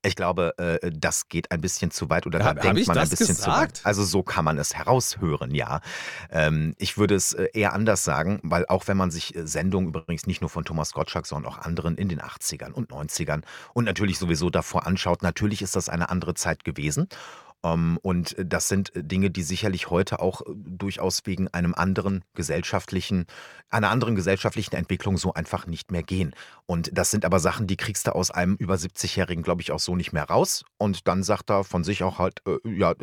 [0.02, 3.08] Ich glaube, äh, das geht ein bisschen zu weit oder da Hab, denkt man ein
[3.08, 3.42] bisschen gesagt?
[3.44, 3.80] zu weit.
[3.86, 5.80] Also so kann man es heraushören, ja.
[6.30, 9.88] Ähm, ich würde es äh, eher anders sagen, weil auch wenn man sich äh, Sendungen
[9.88, 13.42] übrigens nicht nur von Thomas Gottschalk, sondern auch anderen in den 80ern und 90ern
[13.74, 17.08] und natürlich sowieso davor anschaut, natürlich ist das eine andere Zeit gewesen.
[17.66, 23.26] Ähm, und das sind Dinge, die sicherlich heute auch äh, durchaus wegen einem anderen gesellschaftlichen,
[23.70, 26.34] einer anderen gesellschaftlichen Entwicklung so einfach nicht mehr gehen.
[26.66, 29.80] Und das sind aber Sachen, die kriegst du aus einem über 70-Jährigen, glaube ich, auch
[29.80, 30.64] so nicht mehr raus.
[30.78, 32.94] Und dann sagt er von sich auch halt, äh, ja,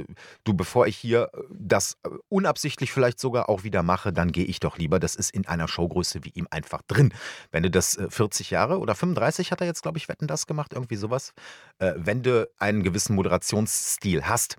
[0.43, 4.45] du, bevor ich hier äh, das äh, unabsichtlich vielleicht sogar auch wieder mache, dann gehe
[4.45, 4.99] ich doch lieber.
[4.99, 7.13] Das ist in einer Showgröße wie ihm einfach drin.
[7.51, 10.73] Wenn du das 40 Jahre oder 35 hat er jetzt, glaube ich, Wetten das gemacht,
[10.73, 11.33] irgendwie sowas.
[11.79, 14.52] Äh, wenn du einen gewissen Moderationsstil hast,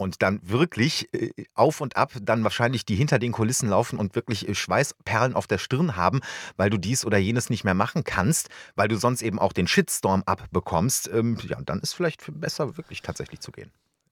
[0.00, 4.14] und dann wirklich äh, auf und ab dann wahrscheinlich die hinter den Kulissen laufen und
[4.14, 6.20] wirklich äh, Schweißperlen auf der Stirn haben,
[6.56, 9.66] weil du dies oder jenes nicht mehr machen kannst, weil du sonst eben auch den
[9.66, 13.70] Shitstorm abbekommst, ähm, ja, dann ist vielleicht besser wirklich tatsächlich zu gehen.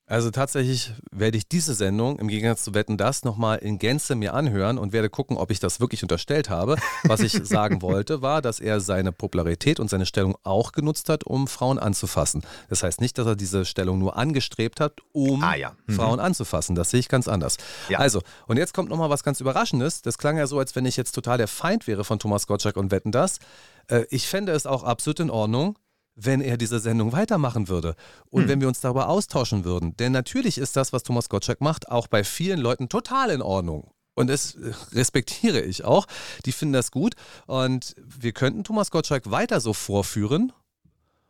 [0.08, 4.32] Also tatsächlich werde ich diese Sendung im Gegensatz zu Wetten das nochmal in Gänze mir
[4.32, 6.76] anhören und werde gucken, ob ich das wirklich unterstellt habe.
[7.04, 11.24] Was ich sagen wollte, war, dass er seine Popularität und seine Stellung auch genutzt hat,
[11.24, 12.42] um Frauen anzufassen.
[12.70, 15.76] Das heißt nicht, dass er diese Stellung nur angestrebt hat, um ah, ja.
[15.86, 15.92] mhm.
[15.92, 16.74] Frauen anzufassen.
[16.74, 17.58] Das sehe ich ganz anders.
[17.90, 17.98] Ja.
[17.98, 20.00] Also, und jetzt kommt nochmal was ganz Überraschendes.
[20.00, 22.78] Das klang ja so, als wenn ich jetzt total der Feind wäre von Thomas Gottschalk
[22.78, 23.40] und Wetten das.
[23.88, 25.76] Äh, ich fände es auch absolut in Ordnung,
[26.20, 27.94] wenn er diese Sendung weitermachen würde
[28.30, 28.48] und hm.
[28.48, 29.96] wenn wir uns darüber austauschen würden.
[29.96, 33.92] Denn natürlich ist das, was Thomas Gottschalk macht, auch bei vielen Leuten total in Ordnung.
[34.14, 36.06] Und das äh, respektiere ich auch.
[36.44, 37.14] Die finden das gut.
[37.46, 40.52] Und wir könnten Thomas Gottschalk weiter so vorführen.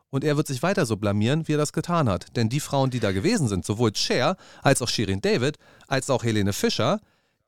[0.08, 2.34] Und er wird sich weiter so blamieren, wie er das getan hat.
[2.34, 6.24] Denn die Frauen, die da gewesen sind, sowohl Cher als auch Shirin David, als auch
[6.24, 7.00] Helene Fischer,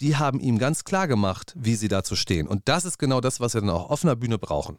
[0.02, 2.46] die haben ihm ganz klar gemacht, wie sie dazu stehen.
[2.46, 4.78] Und das ist genau das, was wir dann auch auf einer Bühne brauchen.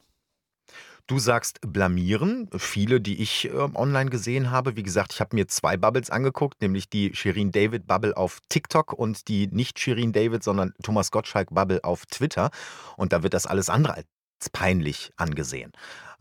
[1.07, 2.49] Du sagst blamieren.
[2.57, 6.61] Viele, die ich äh, online gesehen habe, wie gesagt, ich habe mir zwei Bubbles angeguckt,
[6.61, 11.49] nämlich die Shirin David Bubble auf TikTok und die nicht Shirin David, sondern Thomas Gottschalk
[11.51, 12.51] Bubble auf Twitter.
[12.97, 15.71] Und da wird das alles andere als peinlich angesehen.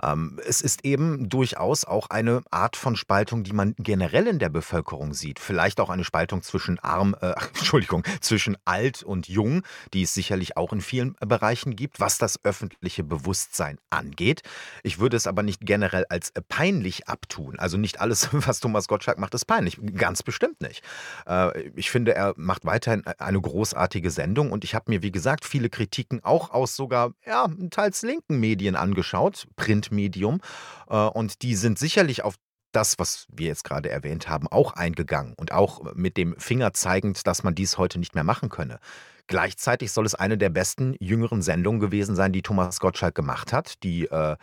[0.02, 4.48] Ähm, es ist eben durchaus auch eine Art von Spaltung, die man generell in der
[4.48, 5.38] Bevölkerung sieht.
[5.38, 10.56] Vielleicht auch eine Spaltung zwischen arm, äh, Entschuldigung, zwischen alt und jung, die es sicherlich
[10.56, 14.42] auch in vielen Bereichen gibt, was das öffentliche Bewusstsein angeht.
[14.82, 17.58] Ich würde es aber nicht generell als peinlich abtun.
[17.58, 19.78] Also nicht alles, was Thomas Gottschalk macht, ist peinlich.
[19.94, 20.82] Ganz bestimmt nicht.
[21.26, 25.44] Äh, ich finde, er macht weiterhin eine großartige Sendung und ich habe mir, wie gesagt,
[25.44, 30.40] viele Kritiken auch aus sogar, ja, teils linken Medien angeschaut, Print Medium.
[30.88, 32.36] Äh, und die sind sicherlich auf
[32.72, 37.26] das, was wir jetzt gerade erwähnt haben, auch eingegangen und auch mit dem Finger zeigend,
[37.26, 38.78] dass man dies heute nicht mehr machen könne.
[39.26, 43.80] Gleichzeitig soll es eine der besten jüngeren Sendungen gewesen sein, die Thomas Gottschalk gemacht hat,
[43.84, 44.36] die, äh,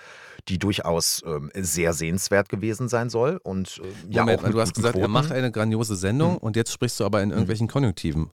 [0.48, 3.38] die durchaus äh, sehr sehenswert gewesen sein soll.
[3.44, 5.06] Und, äh, ja, Moment, du hast gesagt, Quoten.
[5.06, 6.38] er macht eine grandiose Sendung hm.
[6.38, 7.32] und jetzt sprichst du aber in hm.
[7.32, 8.32] irgendwelchen Konjunktiven.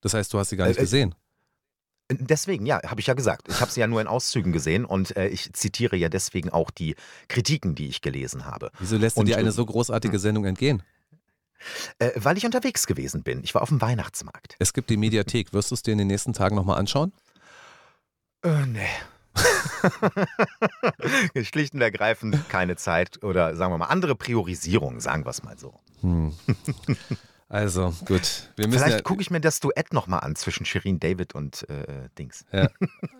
[0.00, 1.14] Das heißt, du hast sie gar nicht äh, äh, gesehen.
[2.10, 3.48] Deswegen, ja, habe ich ja gesagt.
[3.48, 6.70] Ich habe sie ja nur in Auszügen gesehen und äh, ich zitiere ja deswegen auch
[6.70, 6.94] die
[7.28, 8.70] Kritiken, die ich gelesen habe.
[8.78, 10.20] Wieso lässt du dir eine so großartige hm.
[10.20, 10.82] Sendung entgehen?
[11.98, 13.42] Äh, weil ich unterwegs gewesen bin.
[13.44, 14.56] Ich war auf dem Weihnachtsmarkt.
[14.58, 15.52] Es gibt die Mediathek.
[15.52, 17.12] Wirst du es dir in den nächsten Tagen nochmal anschauen?
[18.42, 18.88] Äh, nee.
[21.44, 25.56] Schlicht und ergreifend keine Zeit oder sagen wir mal andere Priorisierung, sagen wir es mal
[25.56, 25.80] so.
[26.02, 26.34] Hm.
[27.52, 28.48] Also, gut.
[28.56, 32.46] Vielleicht ja, gucke ich mir das Duett nochmal an zwischen Shirin David und äh, Dings.
[32.50, 32.70] Ja,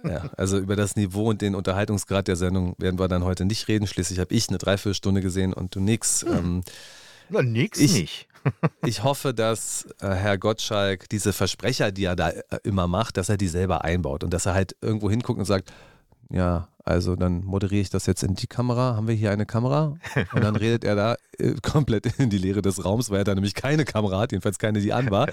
[0.05, 3.69] ja, also über das Niveau und den Unterhaltungsgrad der Sendung werden wir dann heute nicht
[3.69, 3.87] reden.
[3.87, 6.23] Schließlich habe ich eine Dreiviertelstunde gesehen und du nix.
[6.23, 6.33] Hm.
[6.33, 6.63] Ähm,
[7.29, 8.29] Na, nix ich, nicht.
[8.87, 13.29] ich hoffe, dass äh, Herr Gottschalk diese Versprecher, die er da äh, immer macht, dass
[13.29, 15.71] er die selber einbaut und dass er halt irgendwo hinguckt und sagt,
[16.33, 18.97] ja, also dann moderiere ich das jetzt in die Kamera.
[18.97, 19.97] Haben wir hier eine Kamera?
[20.35, 23.35] Und dann redet er da äh, komplett in die Leere des Raums, weil er da
[23.35, 25.29] nämlich keine Kamera hat, jedenfalls keine, die an war.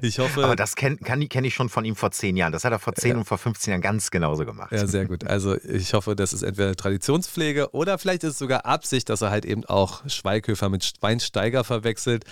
[0.00, 0.44] Ich hoffe.
[0.44, 2.52] Aber das kenne kenn ich schon von ihm vor zehn Jahren.
[2.52, 3.16] Das hat er vor zehn ja.
[3.18, 4.72] und vor 15 Jahren ganz genauso gemacht.
[4.72, 5.26] Ja, sehr gut.
[5.26, 9.30] Also ich hoffe, das ist entweder Traditionspflege oder vielleicht ist es sogar Absicht, dass er
[9.30, 12.24] halt eben auch Schweighöfer mit Schweinsteiger verwechselt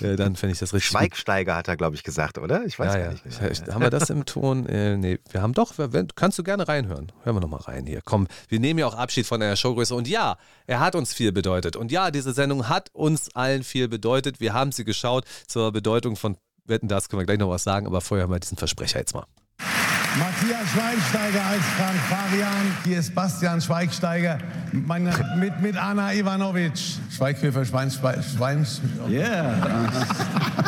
[0.00, 0.90] äh, dann fände ich das richtig.
[0.90, 2.64] Schweigsteiger hat er, glaube ich, gesagt, oder?
[2.64, 3.24] Ich weiß ja, gar nicht.
[3.24, 3.74] Genau.
[3.74, 4.66] Haben wir das im Ton?
[4.66, 5.74] Äh, nee, wir haben doch,
[6.14, 7.12] kannst du gerne reinhören.
[7.22, 8.00] Hören wir nochmal rein hier.
[8.04, 9.94] Komm, wir nehmen ja auch Abschied von einer Showgröße.
[9.94, 11.76] Und ja, er hat uns viel bedeutet.
[11.76, 14.40] Und ja, diese Sendung hat uns allen viel bedeutet.
[14.40, 15.24] Wir haben sie geschaut.
[15.46, 17.86] Zur Bedeutung von Wetten, das können wir gleich noch was sagen.
[17.86, 19.26] Aber vorher haben wir diesen Versprecher jetzt mal.
[20.16, 22.76] Matthias Schweinsteiger als Frank Farian.
[22.84, 24.38] Hier ist Bastian Schweigsteiger
[24.72, 26.78] meine, mit, mit Anna Ivanovic.
[27.10, 28.66] Schweighöfer, Schwein, Schwein.
[29.08, 29.90] Yeah.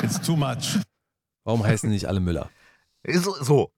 [0.03, 0.79] It's too much.
[1.45, 2.51] Warum heißen nicht alle Müller?
[3.07, 3.35] So.
[3.43, 3.73] so.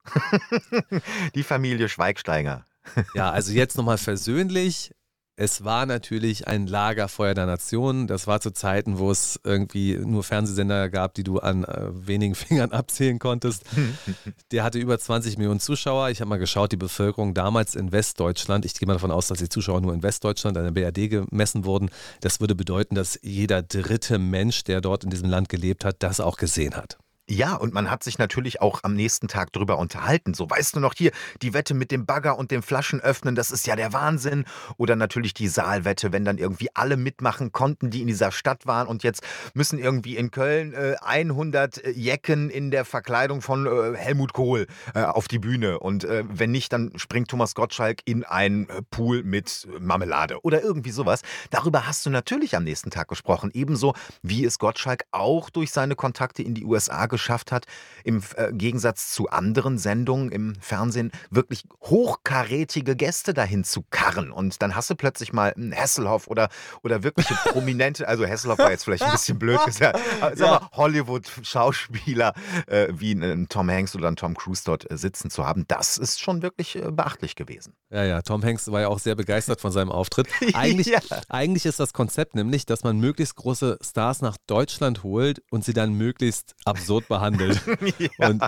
[1.34, 2.66] Die Familie Schweigsteiger.
[3.14, 4.92] Ja, also jetzt nochmal versöhnlich.
[5.34, 8.06] Es war natürlich ein Lagerfeuer der Nationen.
[8.06, 12.34] Das war zu Zeiten, wo es irgendwie nur Fernsehsender gab, die du an äh, wenigen
[12.36, 13.64] Fingern abzählen konntest.
[14.52, 16.10] Der hatte über 20 Millionen Zuschauer.
[16.10, 19.38] Ich habe mal geschaut, die Bevölkerung damals in Westdeutschland, ich gehe mal davon aus, dass
[19.38, 21.88] die Zuschauer nur in Westdeutschland an der BRD gemessen wurden.
[22.20, 26.20] Das würde bedeuten, dass jeder dritte Mensch, der dort in diesem Land gelebt hat, das
[26.20, 26.98] auch gesehen hat.
[27.34, 30.34] Ja, und man hat sich natürlich auch am nächsten Tag drüber unterhalten.
[30.34, 33.66] So, weißt du noch hier, die Wette mit dem Bagger und dem Flaschenöffnen, das ist
[33.66, 34.44] ja der Wahnsinn.
[34.76, 38.86] Oder natürlich die Saalwette, wenn dann irgendwie alle mitmachen konnten, die in dieser Stadt waren
[38.86, 39.22] und jetzt
[39.54, 45.02] müssen irgendwie in Köln äh, 100 Jecken in der Verkleidung von äh, Helmut Kohl äh,
[45.02, 45.78] auf die Bühne.
[45.78, 50.62] Und äh, wenn nicht, dann springt Thomas Gottschalk in einen äh, Pool mit Marmelade oder
[50.62, 51.22] irgendwie sowas.
[51.48, 53.50] Darüber hast du natürlich am nächsten Tag gesprochen.
[53.54, 57.66] Ebenso wie es Gottschalk auch durch seine Kontakte in die USA geschafft geschafft hat,
[58.04, 64.32] im äh, Gegensatz zu anderen Sendungen im Fernsehen wirklich hochkarätige Gäste dahin zu karren.
[64.32, 66.48] Und dann hast du plötzlich mal einen Hasselhoff oder,
[66.82, 70.68] oder wirkliche Prominente, also Hasselhoff war jetzt vielleicht ein bisschen blöd gesagt, aber sag mal,
[70.72, 72.34] Hollywood-Schauspieler
[72.66, 75.98] äh, wie ein Tom Hanks oder ein Tom Cruise dort äh, sitzen zu haben, das
[75.98, 77.74] ist schon wirklich äh, beachtlich gewesen.
[77.90, 80.26] Ja, ja, Tom Hanks war ja auch sehr begeistert von seinem Auftritt.
[80.54, 81.00] Eigentlich, ja.
[81.28, 85.72] eigentlich ist das Konzept nämlich, dass man möglichst große Stars nach Deutschland holt und sie
[85.72, 87.60] dann möglichst absurd behandelt.
[87.98, 88.28] ja.
[88.28, 88.42] Und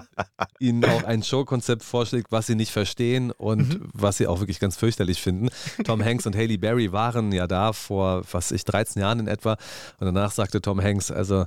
[0.59, 3.89] ihnen auch ein Showkonzept vorschlägt, was sie nicht verstehen und mhm.
[3.93, 5.51] was sie auch wirklich ganz fürchterlich finden.
[5.85, 9.53] Tom Hanks und Haley Berry waren ja da vor, was ich, 13 Jahren in etwa.
[9.99, 11.47] Und danach sagte Tom Hanks, also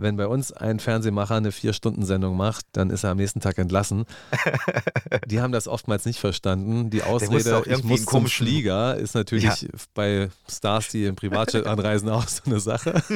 [0.00, 4.04] wenn bei uns ein Fernsehmacher eine Vier-Stunden-Sendung macht, dann ist er am nächsten Tag entlassen.
[5.26, 6.90] Die haben das oftmals nicht verstanden.
[6.90, 9.68] Die Ausrede, ich muss zum Flieger, ist natürlich ja.
[9.94, 13.02] bei Stars, die im Privatjet anreisen, auch so eine Sache.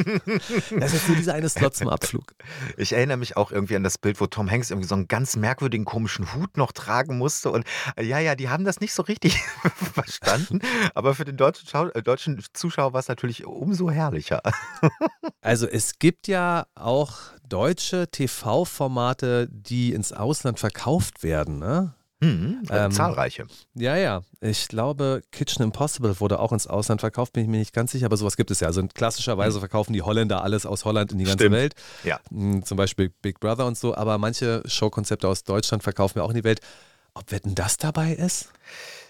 [0.79, 2.35] Das ist nur dieser eine Slot zum Abflug.
[2.77, 5.37] Ich erinnere mich auch irgendwie an das Bild, wo Tom Hanks irgendwie so einen ganz
[5.37, 7.51] merkwürdigen, komischen Hut noch tragen musste.
[7.51, 7.65] Und
[8.01, 9.41] ja, ja, die haben das nicht so richtig
[9.93, 10.61] verstanden.
[10.95, 14.43] Aber für den deutschen, Schau äh, deutschen Zuschauer war es natürlich umso herrlicher.
[15.41, 17.13] Also es gibt ja auch
[17.49, 21.95] deutsche TV-Formate, die ins Ausland verkauft werden, ne?
[22.21, 23.47] Mhm, ähm, zahlreiche.
[23.75, 24.23] Ja, ja.
[24.41, 28.07] Ich glaube, Kitchen Impossible wurde auch ins Ausland verkauft, bin ich mir nicht ganz sicher,
[28.07, 28.69] aber sowas gibt es ja.
[28.69, 29.61] Also klassischerweise mhm.
[29.61, 31.57] verkaufen die Holländer alles aus Holland in die ganze Stimmt.
[31.57, 31.75] Welt.
[32.03, 32.21] Ja.
[32.31, 36.31] Hm, zum Beispiel Big Brother und so, aber manche Showkonzepte aus Deutschland verkaufen wir auch
[36.31, 36.61] in die Welt.
[37.15, 38.49] Ob Wetten das dabei ist?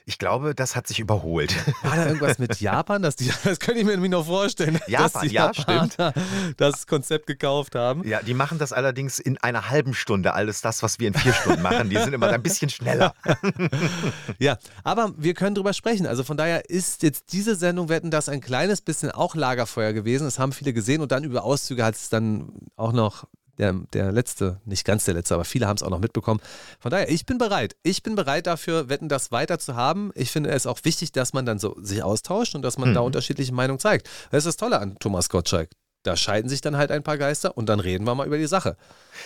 [0.06, 1.54] Ich glaube, das hat sich überholt.
[1.82, 3.00] War da irgendwas mit Japan?
[3.00, 4.78] Dass die, das könnte ich mir irgendwie noch vorstellen.
[4.86, 5.96] Japan, ja, stimmt.
[6.58, 8.06] Das Konzept gekauft haben.
[8.06, 10.34] Ja, die machen das allerdings in einer halben Stunde.
[10.34, 11.88] Alles das, was wir in vier Stunden machen.
[11.88, 13.14] Die sind immer ein bisschen schneller.
[14.38, 16.06] ja, aber wir können drüber sprechen.
[16.06, 20.24] Also von daher ist jetzt diese Sendung Wetten das ein kleines bisschen auch Lagerfeuer gewesen.
[20.24, 23.24] Das haben viele gesehen und dann über Auszüge hat es dann auch noch
[23.58, 26.40] der, der letzte, nicht ganz der letzte, aber viele haben es auch noch mitbekommen.
[26.80, 27.76] Von daher, ich bin bereit.
[27.82, 30.10] Ich bin bereit dafür, Wetten, das weiter zu haben.
[30.14, 32.94] Ich finde es auch wichtig, dass man dann so sich austauscht und dass man mhm.
[32.94, 34.08] da unterschiedliche Meinungen zeigt.
[34.30, 35.70] Das ist das Tolle an Thomas Gottschalk.
[36.04, 38.46] Da scheiden sich dann halt ein paar Geister und dann reden wir mal über die
[38.46, 38.76] Sache.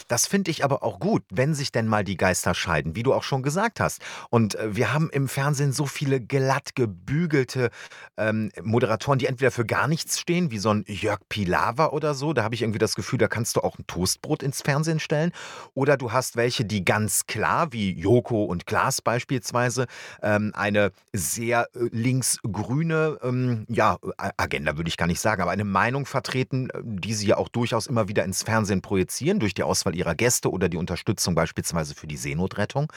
[0.07, 3.13] Das finde ich aber auch gut, wenn sich denn mal die Geister scheiden, wie du
[3.13, 4.01] auch schon gesagt hast.
[4.31, 7.71] Und äh, wir haben im Fernsehen so viele glatt gebügelte
[8.17, 12.33] ähm, Moderatoren, die entweder für gar nichts stehen, wie so ein Jörg Pilawa oder so.
[12.33, 15.33] Da habe ich irgendwie das Gefühl, da kannst du auch ein Toastbrot ins Fernsehen stellen.
[15.75, 19.87] Oder du hast welche, die ganz klar, wie Joko und Klaas beispielsweise,
[20.23, 23.99] ähm, eine sehr äh, linksgrüne ähm, ja,
[24.37, 27.87] Agenda, würde ich gar nicht sagen, aber eine Meinung vertreten, die sie ja auch durchaus
[27.87, 31.95] immer wieder ins Fernsehen projizieren durch die Aus Auswahl ihrer Gäste oder die Unterstützung beispielsweise
[31.95, 32.93] für die Seenotrettung.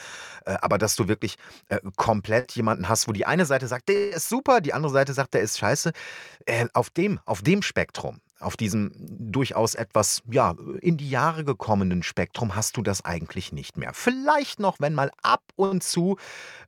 [0.46, 1.38] Äh, aber dass du wirklich
[1.70, 5.14] äh, komplett jemanden hast, wo die eine Seite sagt, der ist super, die andere Seite
[5.14, 5.92] sagt, der ist scheiße.
[6.46, 12.02] Äh, auf dem, auf dem Spektrum auf diesem durchaus etwas ja, in die Jahre gekommenen
[12.02, 13.94] Spektrum hast du das eigentlich nicht mehr.
[13.94, 16.18] Vielleicht noch, wenn mal ab und zu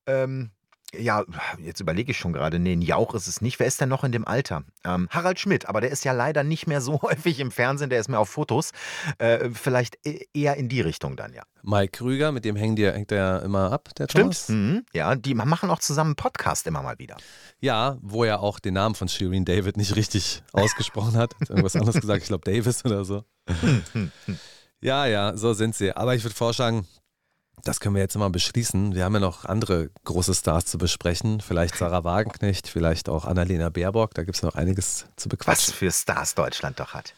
[0.06, 0.52] ähm,
[0.98, 1.24] ja,
[1.58, 2.60] jetzt überlege ich schon gerade.
[2.60, 3.60] Nee, ein Jauch ist es nicht.
[3.60, 4.64] Wer ist denn noch in dem Alter?
[4.86, 8.00] Ähm, Harald Schmidt, aber der ist ja leider nicht mehr so häufig im Fernsehen, der
[8.00, 8.72] ist mehr auf Fotos.
[9.18, 11.44] Äh, vielleicht e-, eher in die Richtung dann, ja.
[11.64, 14.46] Mike Krüger, mit dem hängt der, hängt der immer ab, der Thomas.
[14.46, 14.60] Stimmt.
[14.60, 14.86] Mhm.
[14.94, 17.18] Ja, die machen auch zusammen einen Podcast immer mal wieder.
[17.60, 21.34] Ja, wo er auch den Namen von Shireen David nicht richtig ausgesprochen hat.
[21.40, 23.24] hat irgendwas anderes gesagt, ich glaube Davis oder so.
[23.48, 24.40] Hm, hm, hm.
[24.82, 25.96] Ja, ja, so sind sie.
[25.96, 26.86] Aber ich würde vorschlagen,
[27.64, 28.94] das können wir jetzt mal beschließen.
[28.94, 31.40] Wir haben ja noch andere große Stars zu besprechen.
[31.42, 34.14] Vielleicht Sarah Wagenknecht, vielleicht auch Annalena Baerbock.
[34.14, 35.72] Da gibt es noch einiges zu bequatschen.
[35.72, 37.14] Was für Stars Deutschland doch hat.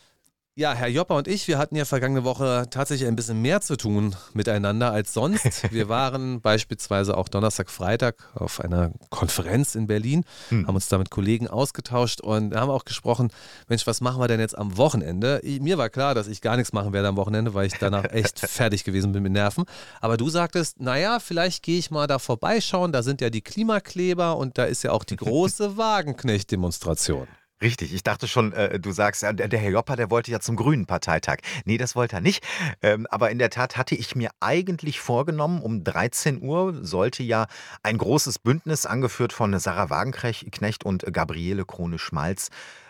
[0.58, 3.76] Ja, Herr Jopper und ich, wir hatten ja vergangene Woche tatsächlich ein bisschen mehr zu
[3.76, 5.70] tun miteinander als sonst.
[5.74, 10.66] Wir waren beispielsweise auch Donnerstag, Freitag auf einer Konferenz in Berlin, hm.
[10.66, 13.32] haben uns da mit Kollegen ausgetauscht und haben auch gesprochen,
[13.68, 15.42] Mensch, was machen wir denn jetzt am Wochenende?
[15.44, 18.40] Mir war klar, dass ich gar nichts machen werde am Wochenende, weil ich danach echt
[18.40, 19.66] fertig gewesen bin mit Nerven.
[20.00, 24.38] Aber du sagtest, naja, vielleicht gehe ich mal da vorbeischauen, da sind ja die Klimakleber
[24.38, 27.28] und da ist ja auch die große Wagenknecht-Demonstration.
[27.66, 30.56] Richtig, ich dachte schon, äh, du sagst, der, der Herr Joppa, der wollte ja zum
[30.56, 31.38] Grünen Parteitag.
[31.66, 32.46] Nee, das wollte er nicht.
[32.84, 37.48] Ähm, aber in der Tat hatte ich mir eigentlich vorgenommen, um 13 Uhr sollte ja
[37.82, 42.50] ein großes Bündnis, angeführt von Sarah Wagenknecht und Gabriele Krone-Schmalz,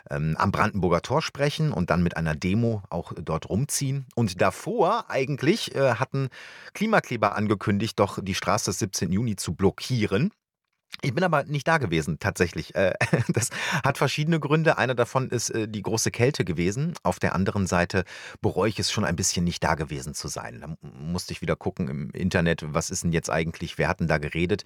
[0.09, 4.07] ähm, am Brandenburger Tor sprechen und dann mit einer Demo auch dort rumziehen.
[4.13, 6.27] Und davor eigentlich äh, hatten
[6.73, 9.09] Klimakleber angekündigt, doch die Straße des 17.
[9.13, 10.31] Juni zu blockieren.
[11.05, 12.73] Ich bin aber nicht da gewesen, tatsächlich.
[12.73, 12.93] Äh,
[13.27, 13.49] das
[13.83, 14.77] hat verschiedene Gründe.
[14.77, 16.93] Einer davon ist äh, die große Kälte gewesen.
[17.03, 18.05] Auf der anderen Seite
[18.41, 20.61] bereue ich es schon ein bisschen, nicht da gewesen zu sein.
[20.61, 24.07] Da musste ich wieder gucken im Internet, was ist denn jetzt eigentlich, wer hat denn
[24.07, 24.63] da geredet.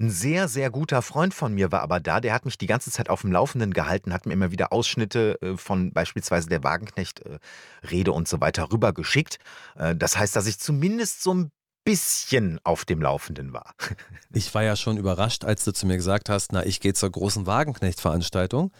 [0.00, 2.20] Ein sehr, sehr guter Freund von mir war aber da.
[2.20, 5.38] Der hat mich die ganze Zeit auf dem Laufenden gehalten, hat mir immer wieder Ausschnitte
[5.42, 9.38] äh, von beispielsweise der Wagenknecht-Rede und so weiter rübergeschickt.
[9.74, 11.52] Das heißt, dass ich zumindest so ein
[11.84, 13.74] bisschen auf dem Laufenden war.
[14.34, 17.10] Ich war ja schon überrascht, als du zu mir gesagt hast, na, ich gehe zur
[17.10, 18.72] großen Wagenknecht-Veranstaltung.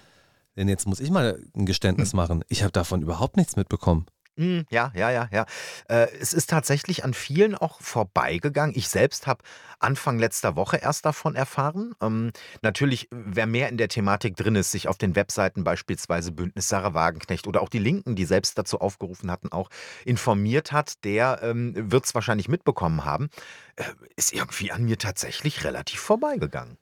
[0.56, 2.16] Denn jetzt muss ich mal ein Geständnis hm.
[2.16, 2.44] machen.
[2.48, 4.06] Ich habe davon überhaupt nichts mitbekommen.
[4.38, 5.45] Hm, ja, ja, ja, ja.
[5.88, 8.75] Äh, es ist tatsächlich an vielen auch vorbeigegangen.
[8.75, 9.45] Ich selbst habe
[9.79, 11.95] Anfang letzter Woche erst davon erfahren.
[12.01, 16.68] Ähm, natürlich, wer mehr in der Thematik drin ist, sich auf den Webseiten beispielsweise Bündnis
[16.68, 19.68] Sarah Wagenknecht oder auch die Linken, die selbst dazu aufgerufen hatten, auch
[20.07, 23.29] informiert hat, der ähm, wird es wahrscheinlich mitbekommen haben,
[23.77, 23.85] äh,
[24.16, 26.79] ist irgendwie an mir tatsächlich relativ vorbeigegangen.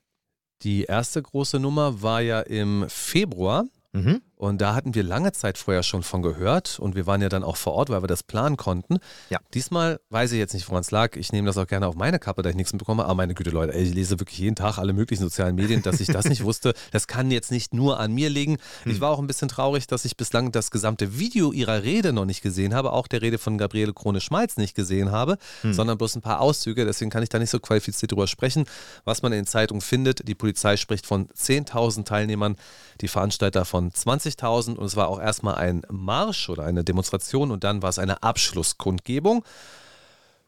[0.62, 3.64] Die erste große Nummer war ja im Februar.
[3.92, 4.20] Mhm.
[4.40, 7.44] Und da hatten wir lange Zeit vorher schon von gehört und wir waren ja dann
[7.44, 8.96] auch vor Ort, weil wir das planen konnten.
[9.28, 9.38] Ja.
[9.52, 11.16] Diesmal weiß ich jetzt nicht, woran es lag.
[11.16, 13.04] Ich nehme das auch gerne auf meine Kappe, da ich nichts mitbekomme.
[13.04, 16.00] Aber meine Güte, Leute, ey, ich lese wirklich jeden Tag alle möglichen sozialen Medien, dass
[16.00, 16.72] ich das nicht wusste.
[16.90, 18.56] Das kann jetzt nicht nur an mir liegen.
[18.84, 18.92] Hm.
[18.92, 22.24] Ich war auch ein bisschen traurig, dass ich bislang das gesamte Video ihrer Rede noch
[22.24, 25.74] nicht gesehen habe, auch der Rede von Gabriele Krone-Schmalz nicht gesehen habe, hm.
[25.74, 26.86] sondern bloß ein paar Auszüge.
[26.86, 28.64] Deswegen kann ich da nicht so qualifiziert drüber sprechen.
[29.04, 32.56] Was man in den Zeitungen findet, die Polizei spricht von 10.000 Teilnehmern,
[33.02, 33.92] die Veranstalter von
[34.32, 34.60] 20.000.
[34.60, 37.98] 2000 und es war auch erstmal ein Marsch oder eine Demonstration und dann war es
[37.98, 39.44] eine Abschlusskundgebung.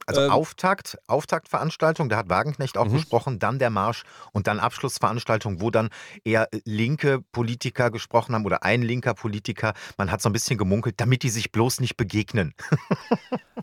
[0.05, 2.95] Also ähm, Auftakt, Auftaktveranstaltung, da hat Wagenknecht auch mhm.
[2.95, 5.91] gesprochen, dann der Marsch und dann Abschlussveranstaltung, wo dann
[6.25, 9.75] eher linke Politiker gesprochen haben oder ein linker Politiker.
[9.99, 12.53] Man hat so ein bisschen gemunkelt, damit die sich bloß nicht begegnen.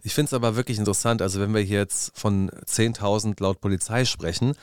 [0.01, 4.05] ich finde es aber wirklich interessant, also wenn wir hier jetzt von 10.000 laut Polizei
[4.05, 4.55] sprechen,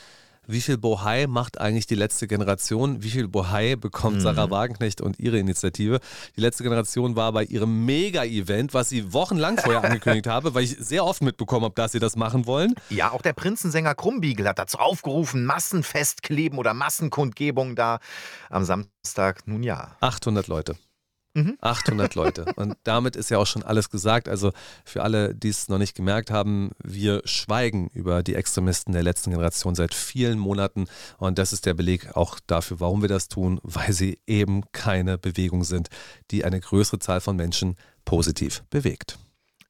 [0.47, 3.03] wie viel Bohai macht eigentlich die letzte Generation?
[3.03, 4.21] Wie viel Bohai bekommt mhm.
[4.21, 6.01] Sarah Wagenknecht und ihre Initiative?
[6.37, 10.77] Die letzte Generation war bei ihrem Mega-Event, was sie wochenlang vorher angekündigt habe, weil ich
[10.79, 12.75] sehr oft mitbekommen habe, dass sie das machen wollen.
[12.91, 17.99] Ja, auch der Prinzensänger Krumbiegel hat dazu aufgerufen, Massenfestkleben oder Massenkundgebung da
[18.51, 19.47] am Samstag.
[19.47, 19.97] Nun ja.
[20.01, 20.77] 800 Leute.
[21.61, 22.23] 800 mhm.
[22.23, 22.45] Leute.
[22.57, 24.29] Und damit ist ja auch schon alles gesagt.
[24.29, 24.53] Also
[24.85, 29.31] für alle, die es noch nicht gemerkt haben, wir schweigen über die Extremisten der letzten
[29.31, 30.87] Generation seit vielen Monaten.
[31.19, 35.19] Und das ist der Beleg auch dafür, warum wir das tun, weil sie eben keine
[35.19, 35.89] Bewegung sind,
[36.31, 39.19] die eine größere Zahl von Menschen positiv bewegt.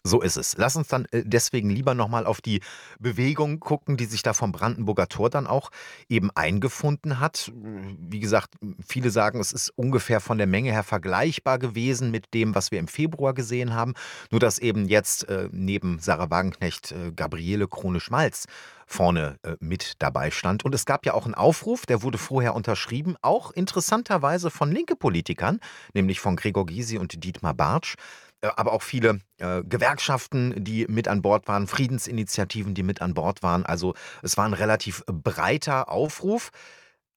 [0.06, 0.56] So ist es.
[0.56, 2.60] Lass uns dann äh, deswegen lieber nochmal auf die
[3.00, 5.70] Bewegung gucken, die sich da vom Brandenburger Tor dann auch
[6.08, 7.50] eben eingefunden hat.
[7.54, 8.54] Wie gesagt,
[8.86, 12.78] viele sagen, es ist ungefähr von der Menge her vergleichbar gewesen mit dem, was wir
[12.78, 13.94] im Februar gesehen haben.
[14.30, 18.46] Nur dass eben jetzt äh, neben Sarah Wagenknecht äh, Gabriele Krone-Schmalz
[18.86, 20.64] vorne äh, mit dabei stand.
[20.64, 24.94] Und es gab ja auch einen Aufruf, der wurde vorher unterschrieben, auch interessanterweise von linke
[24.94, 25.60] Politikern,
[25.92, 27.96] nämlich von Gregor Gysi und Dietmar Bartsch.
[28.40, 33.14] Äh, aber auch viele äh, Gewerkschaften, die mit an Bord waren, Friedensinitiativen, die mit an
[33.14, 33.64] Bord waren.
[33.64, 36.50] Also es war ein relativ breiter Aufruf.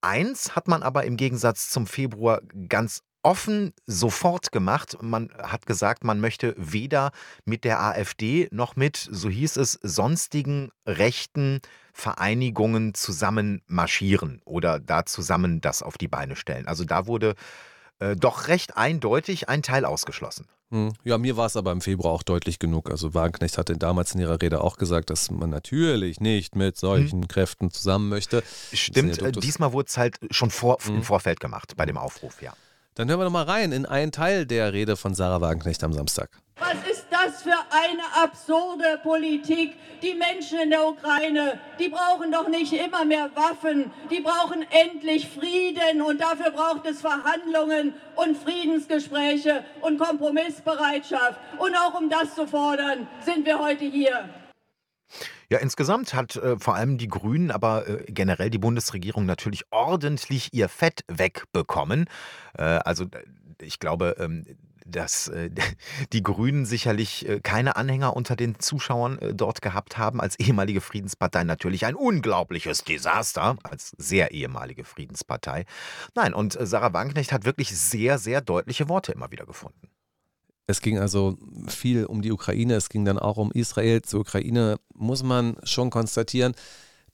[0.02, 4.98] Eins hat man aber im Gegensatz zum Februar ganz offen sofort gemacht.
[5.02, 7.12] Man hat gesagt, man möchte weder
[7.44, 11.60] mit der AfD noch mit, so hieß es, sonstigen rechten
[11.94, 16.66] Vereinigungen zusammen marschieren oder da zusammen das auf die Beine stellen.
[16.68, 17.36] Also da wurde
[18.00, 20.48] äh, doch recht eindeutig ein Teil ausgeschlossen.
[20.72, 20.94] Hm.
[21.04, 22.92] Ja, mir war es aber im Februar auch deutlich genug.
[22.92, 27.24] Also Wagenknecht hatte damals in ihrer Rede auch gesagt, dass man natürlich nicht mit solchen
[27.24, 27.28] hm.
[27.28, 28.44] Kräften zusammen möchte.
[28.72, 30.98] Stimmt, äh, diesmal wurde es halt schon vor, hm.
[30.98, 32.54] im Vorfeld gemacht bei dem Aufruf, ja.
[32.96, 35.94] Dann hören wir noch mal rein in einen Teil der Rede von Sarah Wagenknecht am
[35.94, 36.30] Samstag.
[36.60, 39.78] Was ist das für eine absurde Politik?
[40.02, 43.92] Die Menschen in der Ukraine, die brauchen doch nicht immer mehr Waffen.
[44.12, 51.40] Die brauchen endlich Frieden und dafür braucht es Verhandlungen und Friedensgespräche und Kompromissbereitschaft.
[51.58, 54.28] Und auch um das zu fordern, sind wir heute hier.
[55.52, 60.54] Ja, insgesamt hat äh, vor allem die Grünen, aber äh, generell die Bundesregierung natürlich ordentlich
[60.54, 62.06] ihr Fett wegbekommen.
[62.58, 63.06] Äh, also
[63.60, 64.46] ich glaube, ähm,
[64.86, 65.50] dass äh,
[66.14, 70.22] die Grünen sicherlich äh, keine Anhänger unter den Zuschauern äh, dort gehabt haben.
[70.22, 75.66] Als ehemalige Friedenspartei natürlich ein unglaubliches Desaster, als sehr ehemalige Friedenspartei.
[76.16, 79.90] Nein, und Sarah Wagenknecht hat wirklich sehr, sehr deutliche Worte immer wieder gefunden.
[80.70, 81.36] Es ging also
[81.68, 84.04] viel um die Ukraine, es ging dann auch um Israel.
[84.04, 86.54] Zur Ukraine muss man schon konstatieren,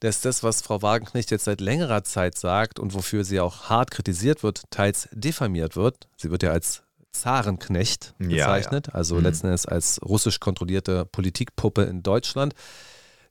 [0.00, 3.90] dass das, was Frau Wagenknecht jetzt seit längerer Zeit sagt und wofür sie auch hart
[3.90, 6.06] kritisiert wird, teils diffamiert wird.
[6.18, 8.98] Sie wird ja als Zarenknecht bezeichnet, ja, ja.
[8.98, 9.22] also mhm.
[9.22, 12.54] letzten Endes als russisch kontrollierte Politikpuppe in Deutschland.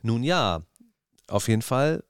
[0.01, 0.63] Nun ja,
[1.27, 2.03] auf jeden Fall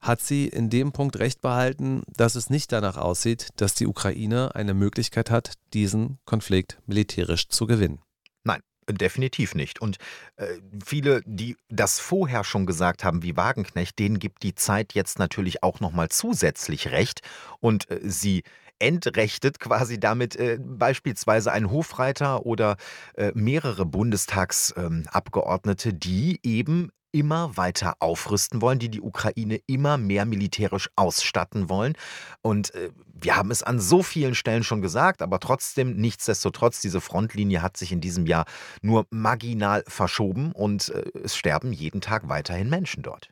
[0.00, 4.54] hat sie in dem Punkt recht behalten, dass es nicht danach aussieht, dass die Ukraine
[4.54, 8.00] eine Möglichkeit hat, diesen Konflikt militärisch zu gewinnen.
[8.44, 9.80] Nein, definitiv nicht.
[9.80, 9.98] Und
[10.36, 10.46] äh,
[10.84, 15.62] viele, die das vorher schon gesagt haben, wie Wagenknecht, denen gibt die Zeit jetzt natürlich
[15.62, 17.22] auch nochmal zusätzlich recht.
[17.60, 18.44] Und äh, sie
[18.78, 22.76] entrechtet quasi damit äh, beispielsweise einen Hofreiter oder
[23.14, 30.26] äh, mehrere Bundestagsabgeordnete, ähm, die eben immer weiter aufrüsten wollen, die die Ukraine immer mehr
[30.26, 31.94] militärisch ausstatten wollen.
[32.42, 37.00] Und äh, wir haben es an so vielen Stellen schon gesagt, aber trotzdem, nichtsdestotrotz, diese
[37.00, 38.44] Frontlinie hat sich in diesem Jahr
[38.82, 43.30] nur marginal verschoben und äh, es sterben jeden Tag weiterhin Menschen dort.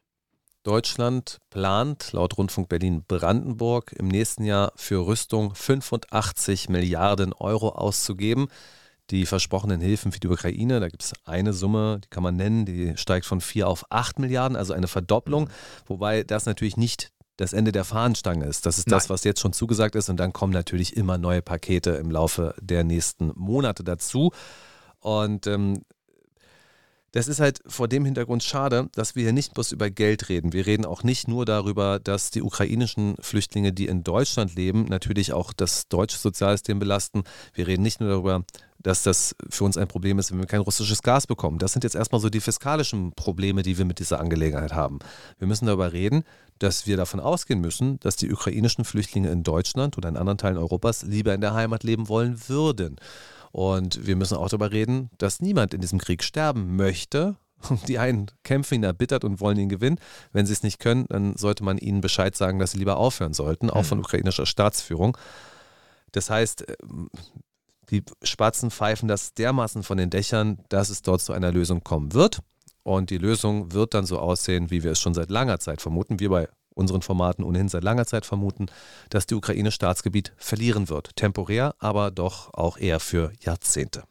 [0.66, 8.48] Deutschland plant laut Rundfunk Berlin Brandenburg im nächsten Jahr für Rüstung 85 Milliarden Euro auszugeben.
[9.10, 12.66] Die versprochenen Hilfen für die Ukraine, da gibt es eine Summe, die kann man nennen,
[12.66, 15.50] die steigt von 4 auf 8 Milliarden, also eine Verdopplung,
[15.86, 18.66] wobei das natürlich nicht das Ende der Fahnenstange ist.
[18.66, 21.90] Das ist das, was jetzt schon zugesagt ist und dann kommen natürlich immer neue Pakete
[21.90, 24.32] im Laufe der nächsten Monate dazu.
[24.98, 25.82] Und ähm,
[27.12, 30.52] das ist halt vor dem Hintergrund schade, dass wir hier nicht bloß über Geld reden.
[30.52, 35.32] Wir reden auch nicht nur darüber, dass die ukrainischen Flüchtlinge, die in Deutschland leben, natürlich
[35.32, 37.24] auch das deutsche Sozialsystem belasten.
[37.54, 38.44] Wir reden nicht nur darüber,
[38.78, 41.58] dass das für uns ein Problem ist, wenn wir kein russisches Gas bekommen.
[41.58, 44.98] Das sind jetzt erstmal so die fiskalischen Probleme, die wir mit dieser Angelegenheit haben.
[45.38, 46.24] Wir müssen darüber reden,
[46.58, 50.56] dass wir davon ausgehen müssen, dass die ukrainischen Flüchtlinge in Deutschland oder in anderen Teilen
[50.56, 52.96] Europas lieber in der Heimat leben wollen würden.
[53.52, 57.36] Und wir müssen auch darüber reden, dass niemand in diesem Krieg sterben möchte.
[57.88, 59.98] Die einen kämpfen ihn erbittert und wollen ihn gewinnen.
[60.32, 63.32] Wenn sie es nicht können, dann sollte man ihnen Bescheid sagen, dass sie lieber aufhören
[63.32, 64.04] sollten, auch von hm.
[64.04, 65.16] ukrainischer Staatsführung.
[66.12, 66.76] Das heißt, äh,
[67.90, 72.14] die Spatzen pfeifen das dermaßen von den Dächern, dass es dort zu einer Lösung kommen
[72.14, 72.40] wird.
[72.82, 76.20] Und die Lösung wird dann so aussehen, wie wir es schon seit langer Zeit vermuten.
[76.20, 78.66] Wir bei unseren Formaten ohnehin seit langer Zeit vermuten,
[79.10, 81.16] dass die Ukraine Staatsgebiet verlieren wird.
[81.16, 84.04] Temporär, aber doch auch eher für Jahrzehnte.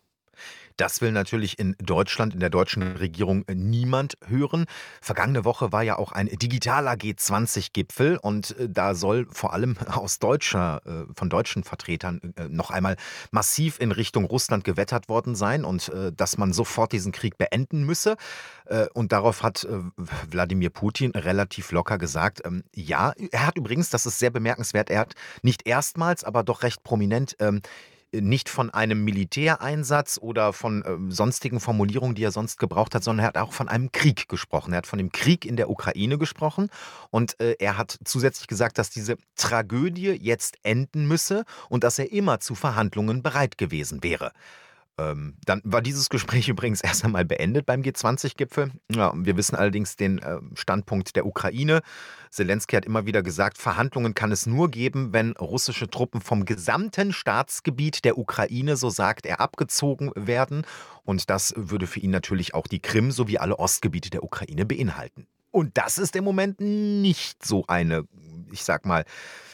[0.78, 4.66] Das will natürlich in Deutschland, in der deutschen Regierung niemand hören.
[5.02, 10.20] Vergangene Woche war ja auch ein digitaler G20-Gipfel und äh, da soll vor allem aus
[10.20, 12.98] deutscher, äh, von deutschen Vertretern äh, noch einmal
[13.32, 18.16] massiv in Richtung Russland gewettert worden sein und dass man sofort diesen Krieg beenden müsse.
[18.94, 19.68] Und darauf hat
[20.30, 25.02] Wladimir Putin relativ locker gesagt, ähm, ja, er hat übrigens, das ist sehr bemerkenswert, er
[25.02, 27.62] hat nicht erstmals, aber doch recht prominent ähm,
[28.22, 33.26] nicht von einem Militäreinsatz oder von äh, sonstigen Formulierungen, die er sonst gebraucht hat, sondern
[33.26, 34.74] er hat auch von einem Krieg gesprochen.
[34.74, 36.70] Er hat von dem Krieg in der Ukraine gesprochen
[37.10, 42.12] und äh, er hat zusätzlich gesagt, dass diese Tragödie jetzt enden müsse und dass er
[42.12, 44.32] immer zu Verhandlungen bereit gewesen wäre.
[44.98, 48.72] Ähm, dann war dieses Gespräch übrigens erst einmal beendet beim G20-Gipfel.
[48.92, 51.82] Ja, wir wissen allerdings den äh, Standpunkt der Ukraine.
[52.30, 57.14] Zelensky hat immer wieder gesagt, Verhandlungen kann es nur geben, wenn russische Truppen vom gesamten
[57.14, 60.66] Staatsgebiet der Ukraine, so sagt er, abgezogen werden.
[61.04, 65.28] Und das würde für ihn natürlich auch die Krim sowie alle Ostgebiete der Ukraine beinhalten.
[65.52, 68.04] Und das ist im Moment nicht so eine,
[68.52, 69.06] ich sag mal,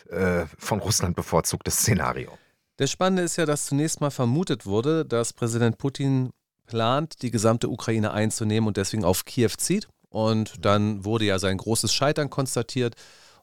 [0.10, 2.38] äh, von Russland bevorzugtes Szenario.
[2.82, 6.32] Das Spannende ist ja, dass zunächst mal vermutet wurde, dass Präsident Putin
[6.66, 9.88] plant, die gesamte Ukraine einzunehmen und deswegen auf Kiew zieht.
[10.10, 12.96] Und dann wurde ja sein großes Scheitern konstatiert.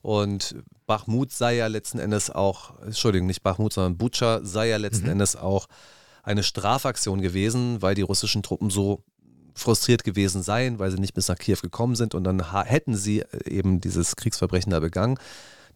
[0.03, 0.57] Und
[0.89, 5.13] Bachmut sei ja letzten Endes auch, Entschuldigung, nicht Bachmut, sondern Butscha sei ja letzten mhm.
[5.13, 5.69] Endes auch
[6.25, 9.05] eine Strafaktion gewesen, weil die russischen Truppen so
[9.55, 13.23] frustriert gewesen seien, weil sie nicht bis nach Kiew gekommen sind und dann hätten sie
[13.45, 15.17] eben dieses Kriegsverbrechen da begangen.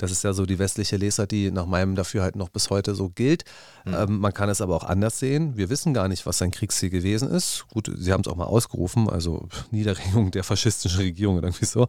[0.03, 3.09] Das ist ja so die westliche Lesart, die nach meinem Dafürhalten noch bis heute so
[3.09, 3.45] gilt.
[3.85, 3.95] Mhm.
[3.95, 5.57] Ähm, man kann es aber auch anders sehen.
[5.57, 7.67] Wir wissen gar nicht, was sein Kriegsziel gewesen ist.
[7.71, 11.87] Gut, Sie haben es auch mal ausgerufen, also Niederringung der faschistischen Regierung irgendwie so.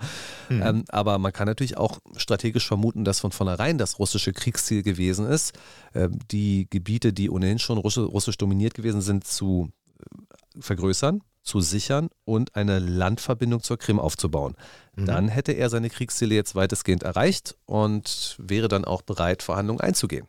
[0.47, 0.61] Mhm.
[0.61, 5.25] Ähm, aber man kann natürlich auch strategisch vermuten, dass von vornherein das russische Kriegsziel gewesen
[5.25, 5.55] ist,
[5.93, 12.09] äh, die Gebiete, die ohnehin schon russisch dominiert gewesen sind, zu äh, vergrößern zu sichern
[12.25, 14.55] und eine Landverbindung zur Krim aufzubauen.
[14.95, 15.05] Mhm.
[15.05, 20.27] Dann hätte er seine Kriegsziele jetzt weitestgehend erreicht und wäre dann auch bereit, Verhandlungen einzugehen.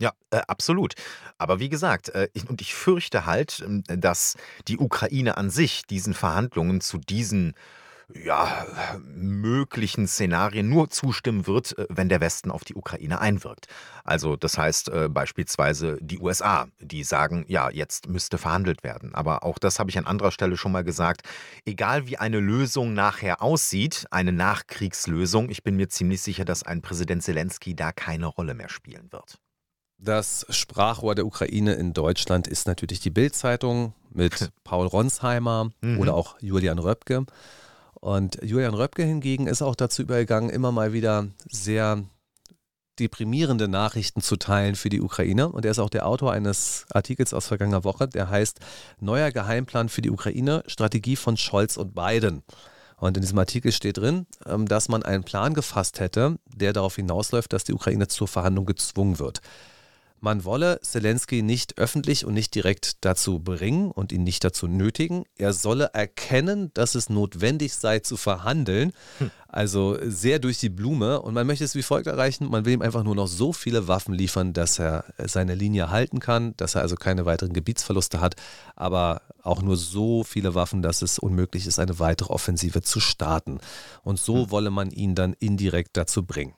[0.00, 0.94] Ja, äh, absolut.
[1.36, 4.36] Aber wie gesagt, äh, ich, und ich fürchte halt, äh, dass
[4.66, 7.54] die Ukraine an sich diesen Verhandlungen zu diesen
[8.14, 8.66] ja,
[9.04, 13.66] möglichen Szenarien nur zustimmen wird, äh, wenn der Westen auf die Ukraine einwirkt.
[14.04, 19.14] Also das heißt äh, beispielsweise die USA, die sagen, ja, jetzt müsste verhandelt werden.
[19.14, 21.22] Aber auch das habe ich an anderer Stelle schon mal gesagt.
[21.64, 26.82] Egal wie eine Lösung nachher aussieht, eine Nachkriegslösung, ich bin mir ziemlich sicher, dass ein
[26.82, 29.38] Präsident Zelensky da keine Rolle mehr spielen wird.
[30.02, 36.00] Das Sprachrohr der Ukraine in Deutschland ist natürlich die Bild-Zeitung mit Paul Ronsheimer mhm.
[36.00, 37.26] oder auch Julian Röpke.
[38.00, 42.02] Und Julian Röpke hingegen ist auch dazu übergegangen, immer mal wieder sehr
[42.98, 45.48] deprimierende Nachrichten zu teilen für die Ukraine.
[45.48, 48.60] Und er ist auch der Autor eines Artikels aus vergangener Woche, der heißt
[49.00, 52.42] Neuer Geheimplan für die Ukraine, Strategie von Scholz und Biden.
[52.96, 56.96] Und in diesem Artikel steht drin, ähm, dass man einen Plan gefasst hätte, der darauf
[56.96, 59.40] hinausläuft, dass die Ukraine zur Verhandlung gezwungen wird.
[60.22, 65.24] Man wolle Zelensky nicht öffentlich und nicht direkt dazu bringen und ihn nicht dazu nötigen.
[65.36, 68.92] Er solle erkennen, dass es notwendig sei zu verhandeln.
[69.18, 69.30] Hm.
[69.48, 71.22] Also sehr durch die Blume.
[71.22, 72.50] Und man möchte es wie folgt erreichen.
[72.50, 76.20] Man will ihm einfach nur noch so viele Waffen liefern, dass er seine Linie halten
[76.20, 78.36] kann, dass er also keine weiteren Gebietsverluste hat,
[78.76, 83.58] aber auch nur so viele Waffen, dass es unmöglich ist, eine weitere Offensive zu starten.
[84.02, 84.50] Und so hm.
[84.50, 86.54] wolle man ihn dann indirekt dazu bringen.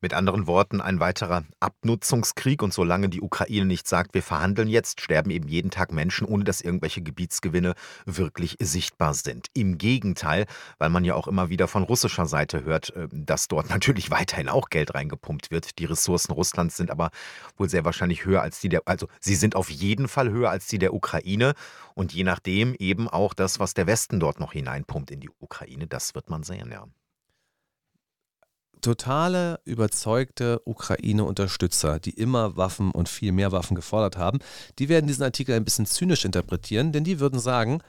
[0.00, 2.62] Mit anderen Worten, ein weiterer Abnutzungskrieg.
[2.62, 6.44] Und solange die Ukraine nicht sagt, wir verhandeln jetzt, sterben eben jeden Tag Menschen, ohne
[6.44, 9.48] dass irgendwelche Gebietsgewinne wirklich sichtbar sind.
[9.54, 10.46] Im Gegenteil,
[10.78, 14.48] weil man ja auch immer wieder von russischer Seite hört, äh, dass dort natürlich weiterhin
[14.48, 15.78] auch Geld reingepumpt wird.
[15.78, 17.10] Die Ressourcen Russlands sind aber
[17.56, 20.66] wohl sehr wahrscheinlich höher als die der, also sie sind auf jeden Fall höher als
[20.66, 21.54] die der Ukraine.
[21.94, 25.86] Und je nachdem eben auch das, was der Westen dort noch hineinpumpt in die Ukraine,
[25.86, 26.86] das wird man sehen, ja
[28.82, 34.40] totale überzeugte Ukraine-Unterstützer, die immer Waffen und viel mehr Waffen gefordert haben,
[34.78, 37.80] die werden diesen Artikel ein bisschen zynisch interpretieren, denn die würden sagen,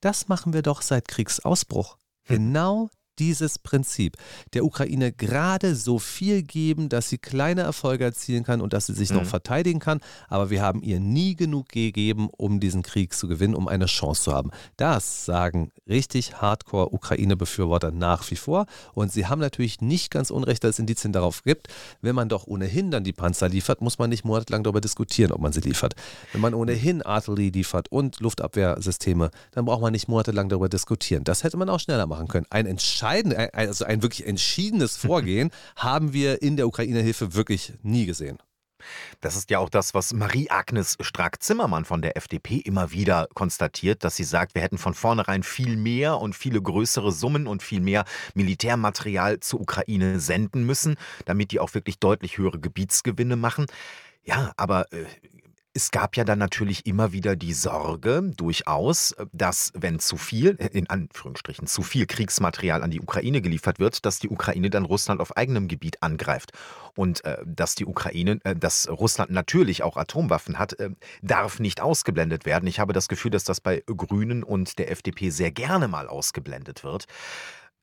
[0.00, 1.96] das machen wir doch seit Kriegsausbruch.
[2.24, 2.36] Hm.
[2.36, 2.90] Genau
[3.22, 4.16] dieses Prinzip
[4.52, 8.94] der Ukraine gerade so viel geben, dass sie kleine Erfolge erzielen kann und dass sie
[8.94, 9.18] sich mhm.
[9.18, 10.00] noch verteidigen kann.
[10.28, 14.24] Aber wir haben ihr nie genug gegeben, um diesen Krieg zu gewinnen, um eine Chance
[14.24, 14.50] zu haben.
[14.76, 18.66] Das sagen richtig Hardcore-Ukraine-Befürworter nach wie vor.
[18.92, 21.68] Und sie haben natürlich nicht ganz unrecht, dass es Indizien darauf gibt.
[22.00, 25.40] Wenn man doch ohnehin dann die Panzer liefert, muss man nicht monatelang darüber diskutieren, ob
[25.40, 25.94] man sie liefert.
[26.32, 31.22] Wenn man ohnehin Artillerie liefert und Luftabwehrsysteme, dann braucht man nicht monatelang darüber diskutieren.
[31.22, 32.46] Das hätte man auch schneller machen können.
[32.50, 38.06] Ein entscheidender entscheidend, also ein wirklich entschiedenes Vorgehen haben wir in der Ukraine-Hilfe wirklich nie
[38.06, 38.38] gesehen.
[39.20, 44.16] Das ist ja auch das, was Marie-Agnes Strack-Zimmermann von der FDP immer wieder konstatiert, dass
[44.16, 48.04] sie sagt, wir hätten von vornherein viel mehr und viele größere Summen und viel mehr
[48.34, 50.96] Militärmaterial zur Ukraine senden müssen,
[51.26, 53.66] damit die auch wirklich deutlich höhere Gebietsgewinne machen.
[54.24, 55.04] Ja, aber äh,
[55.74, 60.68] es gab ja dann natürlich immer wieder die Sorge, durchaus, dass wenn zu viel, äh,
[60.72, 65.20] in Anführungsstrichen, zu viel Kriegsmaterial an die Ukraine geliefert wird, dass die Ukraine dann Russland
[65.20, 66.52] auf eigenem Gebiet angreift.
[66.94, 70.90] Und äh, dass die Ukraine, äh, dass Russland natürlich auch Atomwaffen hat, äh,
[71.22, 72.66] darf nicht ausgeblendet werden.
[72.66, 76.84] Ich habe das Gefühl, dass das bei Grünen und der FDP sehr gerne mal ausgeblendet
[76.84, 77.06] wird.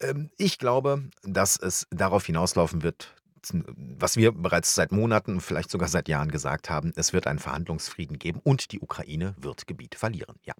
[0.01, 3.15] Ähm, ich glaube, dass es darauf hinauslaufen wird,
[3.51, 8.19] was wir bereits seit Monaten, vielleicht sogar seit Jahren gesagt haben, es wird einen Verhandlungsfrieden
[8.19, 10.35] geben und die Ukraine wird Gebiet verlieren.
[10.43, 10.53] Ja.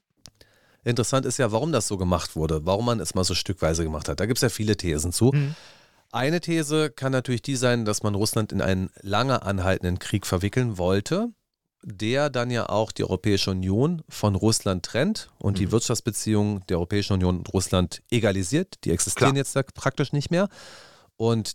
[0.84, 4.08] Interessant ist ja, warum das so gemacht wurde, warum man es mal so stückweise gemacht
[4.08, 4.20] hat.
[4.20, 5.32] Da gibt es ja viele Thesen zu.
[5.34, 5.56] Mhm.
[6.12, 10.78] Eine These kann natürlich die sein, dass man Russland in einen lange anhaltenden Krieg verwickeln
[10.78, 11.30] wollte,
[11.84, 15.58] der dann ja auch die Europäische Union von Russland trennt und mhm.
[15.58, 18.84] die Wirtschaftsbeziehungen der Europäischen Union und Russland egalisiert.
[18.86, 19.46] Die existieren Klar.
[19.46, 20.50] jetzt praktisch nicht mehr.
[21.16, 21.54] Und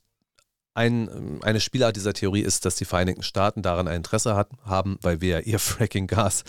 [0.75, 4.99] ein, eine Spielart dieser Theorie ist, dass die Vereinigten Staaten daran ein Interesse hat, haben,
[5.03, 6.43] weil wir ja ihr Fracking-Gas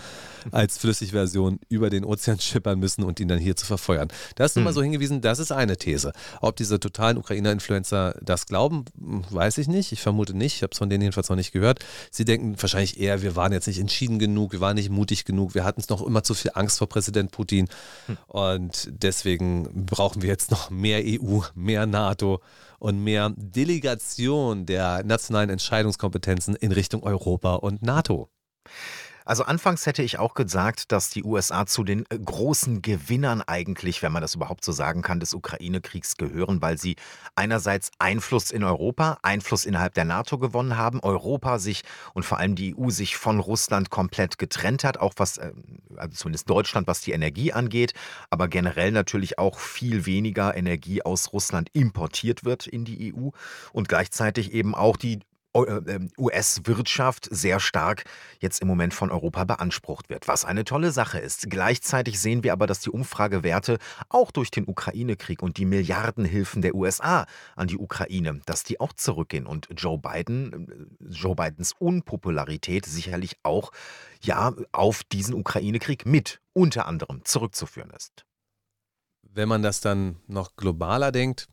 [0.51, 4.07] als Flüssigversion über den Ozean schippern müssen und ihn dann hier zu verfeuern.
[4.35, 4.71] Da ist hm.
[4.71, 6.11] so hingewiesen, das ist eine These.
[6.41, 9.91] Ob diese totalen Ukrainer-Influencer das glauben, weiß ich nicht.
[9.91, 10.55] Ich vermute nicht.
[10.55, 11.79] Ich habe es von denen jedenfalls noch nicht gehört.
[12.09, 15.53] Sie denken wahrscheinlich eher, wir waren jetzt nicht entschieden genug, wir waren nicht mutig genug,
[15.53, 17.67] wir hatten es noch immer zu viel Angst vor Präsident Putin.
[18.07, 18.17] Hm.
[18.27, 22.41] Und deswegen brauchen wir jetzt noch mehr EU, mehr NATO
[22.79, 28.29] und mehr Delegation der nationalen Entscheidungskompetenzen in Richtung Europa und NATO.
[29.25, 34.03] Also anfangs hätte ich auch gesagt, dass die USA zu den äh, großen Gewinnern eigentlich,
[34.03, 36.95] wenn man das überhaupt so sagen kann, des Ukraine-Kriegs gehören, weil sie
[37.35, 41.81] einerseits Einfluss in Europa, Einfluss innerhalb der NATO gewonnen haben, Europa sich
[42.13, 45.53] und vor allem die EU sich von Russland komplett getrennt hat, auch was, äh,
[45.97, 47.95] also zumindest Deutschland, was die Energie angeht,
[48.29, 53.29] aber generell natürlich auch viel weniger Energie aus Russland importiert wird in die EU
[53.73, 55.19] und gleichzeitig eben auch die
[55.55, 58.03] US-Wirtschaft ähm, sehr stark
[58.39, 61.49] jetzt im Moment von Europa beansprucht wird, was eine tolle Sache ist.
[61.49, 63.77] Gleichzeitig sehen wir aber, dass die Umfragewerte
[64.09, 67.25] auch durch den Ukraine-Krieg und die Milliardenhilfen der USA
[67.55, 73.37] an die Ukraine, dass die auch zurückgehen und Joe Biden, äh, Joe Bidens Unpopularität sicherlich
[73.43, 73.71] auch
[74.21, 78.25] ja auf diesen Ukraine-Krieg mit unter anderem zurückzuführen ist.
[79.21, 81.47] Wenn man das dann noch globaler denkt,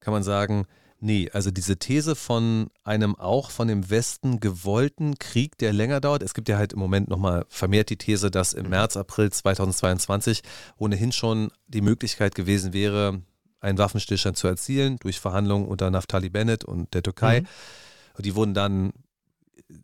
[0.00, 0.66] kann man sagen,
[1.04, 6.22] Nee, also diese These von einem auch von dem Westen gewollten Krieg, der länger dauert.
[6.22, 10.40] Es gibt ja halt im Moment nochmal vermehrt die These, dass im März, April 2022
[10.78, 13.20] ohnehin schon die Möglichkeit gewesen wäre,
[13.60, 17.42] einen Waffenstillstand zu erzielen durch Verhandlungen unter Naftali Bennett und der Türkei.
[17.42, 18.22] Mhm.
[18.22, 18.94] Die wurden dann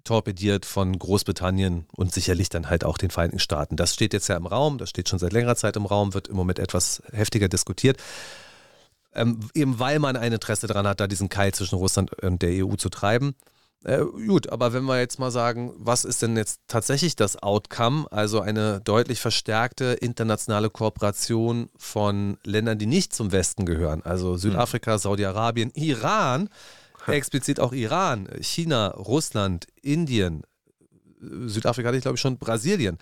[0.05, 3.77] torpediert von Großbritannien und sicherlich dann halt auch den Vereinigten Staaten.
[3.77, 6.29] Das steht jetzt ja im Raum, das steht schon seit längerer Zeit im Raum, wird
[6.29, 7.99] im Moment etwas heftiger diskutiert.
[9.15, 12.65] Ähm, eben weil man ein Interesse daran hat, da diesen Keil zwischen Russland und der
[12.65, 13.35] EU zu treiben.
[13.83, 18.07] Äh, gut, aber wenn wir jetzt mal sagen, was ist denn jetzt tatsächlich das Outcome?
[18.11, 24.99] Also eine deutlich verstärkte internationale Kooperation von Ländern, die nicht zum Westen gehören, also Südafrika,
[24.99, 26.51] Saudi-Arabien, Iran,
[27.07, 30.43] explizit auch Iran, China, Russland, Indien,
[31.21, 32.99] Südafrika hatte ich glaube ich schon, Brasilien.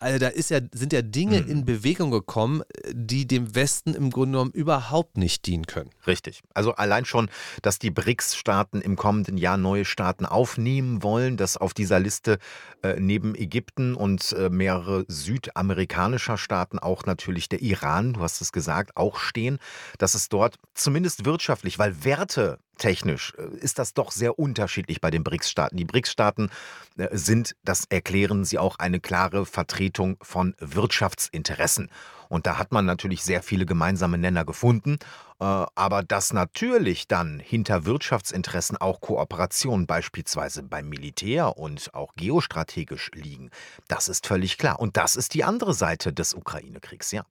[0.00, 1.50] Also da ist ja, sind ja Dinge mhm.
[1.50, 5.90] in Bewegung gekommen, die dem Westen im Grunde genommen überhaupt nicht dienen können.
[6.06, 6.42] Richtig.
[6.52, 7.30] Also allein schon,
[7.62, 12.38] dass die BRICS-Staaten im kommenden Jahr neue Staaten aufnehmen wollen, dass auf dieser Liste
[12.82, 18.52] äh, neben Ägypten und äh, mehrere südamerikanischer Staaten auch natürlich der Iran, du hast es
[18.52, 19.58] gesagt, auch stehen,
[19.98, 25.10] dass es dort zumindest wirtschaftlich, weil Werte technisch äh, ist das doch sehr unterschiedlich bei
[25.10, 25.76] den BRICS-Staaten.
[25.76, 26.50] Die BRICS-Staaten
[26.96, 31.90] äh, sind, das erklären sie auch, eine klare Vertretung von Wirtschaftsinteressen.
[32.28, 34.98] Und da hat man natürlich sehr viele gemeinsame Nenner gefunden.
[35.40, 43.10] Äh, aber dass natürlich dann hinter Wirtschaftsinteressen auch Kooperationen beispielsweise beim Militär und auch geostrategisch
[43.14, 43.50] liegen,
[43.88, 44.80] das ist völlig klar.
[44.80, 47.24] Und das ist die andere Seite des Ukraine-Kriegs, ja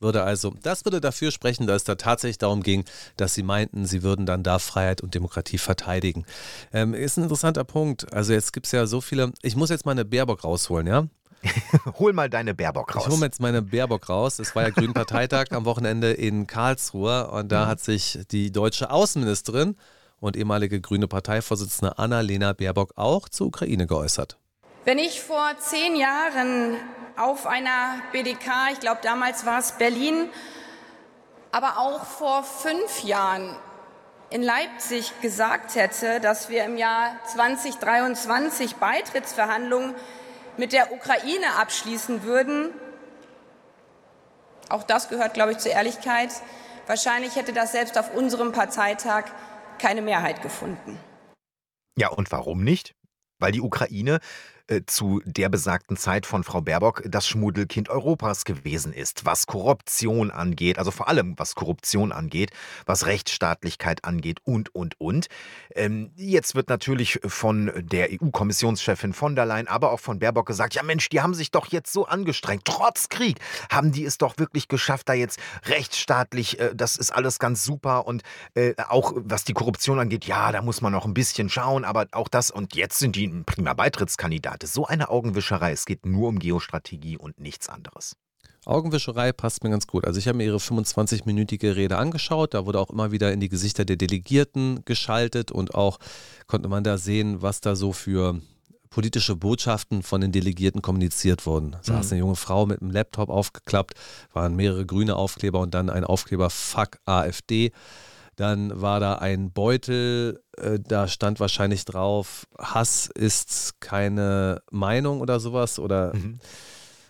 [0.00, 2.84] würde also, das würde dafür sprechen, dass es da tatsächlich darum ging,
[3.16, 6.24] dass sie meinten, sie würden dann da Freiheit und Demokratie verteidigen.
[6.72, 8.12] Ähm, ist ein interessanter Punkt.
[8.12, 11.06] Also jetzt gibt es ja so viele, ich muss jetzt meine Baerbock rausholen, ja?
[11.98, 13.04] Hol mal deine Baerbock raus.
[13.06, 14.38] Ich hole jetzt meine Baerbock raus.
[14.38, 17.68] Es war ja Grünen Parteitag am Wochenende in Karlsruhe und da mhm.
[17.68, 19.76] hat sich die deutsche Außenministerin
[20.20, 24.38] und ehemalige grüne Parteivorsitzende Annalena Baerbock auch zur Ukraine geäußert.
[24.88, 26.74] Wenn ich vor zehn Jahren
[27.18, 30.30] auf einer BDK, ich glaube damals war es Berlin,
[31.52, 33.54] aber auch vor fünf Jahren
[34.30, 39.94] in Leipzig gesagt hätte, dass wir im Jahr 2023 Beitrittsverhandlungen
[40.56, 42.70] mit der Ukraine abschließen würden,
[44.70, 46.30] auch das gehört, glaube ich, zur Ehrlichkeit,
[46.86, 49.24] wahrscheinlich hätte das selbst auf unserem Parteitag
[49.78, 50.98] keine Mehrheit gefunden.
[51.98, 52.94] Ja, und warum nicht?
[53.38, 54.20] Weil die Ukraine
[54.68, 60.30] äh, zu der besagten Zeit von Frau Baerbock das Schmuddelkind Europas gewesen ist, was Korruption
[60.30, 62.50] angeht, also vor allem was Korruption angeht,
[62.84, 65.28] was Rechtsstaatlichkeit angeht und, und, und.
[65.74, 70.74] Ähm, jetzt wird natürlich von der EU-Kommissionschefin von der Leyen, aber auch von Baerbock gesagt,
[70.74, 73.38] ja Mensch, die haben sich doch jetzt so angestrengt, trotz Krieg
[73.70, 78.06] haben die es doch wirklich geschafft, da jetzt rechtsstaatlich, äh, das ist alles ganz super
[78.06, 78.22] und
[78.54, 82.06] äh, auch was die Korruption angeht, ja, da muss man noch ein bisschen schauen, aber
[82.12, 84.66] auch das und jetzt sind die ein prima Beitrittskandidat hatte.
[84.66, 85.72] So eine Augenwischerei.
[85.72, 88.16] Es geht nur um Geostrategie und nichts anderes.
[88.64, 90.04] Augenwischerei passt mir ganz gut.
[90.04, 92.54] Also ich habe mir ihre 25-minütige Rede angeschaut.
[92.54, 95.98] Da wurde auch immer wieder in die Gesichter der Delegierten geschaltet und auch
[96.46, 98.40] konnte man da sehen, was da so für
[98.90, 101.72] politische Botschaften von den Delegierten kommuniziert wurden.
[101.72, 102.12] Da saß mhm.
[102.12, 103.94] eine junge Frau mit einem Laptop aufgeklappt,
[104.32, 107.70] waren mehrere grüne Aufkleber und dann ein Aufkleber Fuck AfD.
[108.38, 115.40] Dann war da ein Beutel, äh, da stand wahrscheinlich drauf, Hass ist keine Meinung oder
[115.40, 116.38] sowas oder, mhm.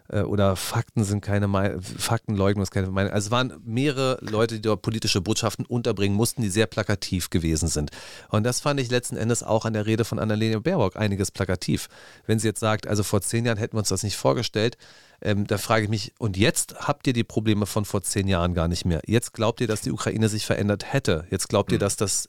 [0.08, 3.12] Äh, oder Fakten sind keine Meinung, Faktenleugnung ist keine Meinung.
[3.12, 7.68] Also es waren mehrere Leute, die dort politische Botschaften unterbringen mussten, die sehr plakativ gewesen
[7.68, 7.90] sind.
[8.28, 11.88] Und das fand ich letzten Endes auch an der Rede von Annalena Baerbock einiges plakativ.
[12.26, 14.76] Wenn sie jetzt sagt, also vor zehn Jahren hätten wir uns das nicht vorgestellt,
[15.20, 18.54] ähm, da frage ich mich, und jetzt habt ihr die Probleme von vor zehn Jahren
[18.54, 19.00] gar nicht mehr.
[19.06, 21.26] Jetzt glaubt ihr, dass die Ukraine sich verändert hätte.
[21.30, 21.80] Jetzt glaubt ihr, hm.
[21.80, 22.28] dass das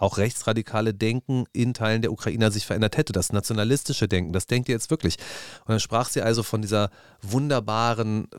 [0.00, 4.68] auch rechtsradikale Denken in Teilen der Ukrainer sich verändert hätte, das nationalistische Denken, das denkt
[4.68, 5.16] ihr jetzt wirklich.
[5.60, 6.90] Und dann sprach sie also von dieser
[7.22, 8.38] wunderbaren äh,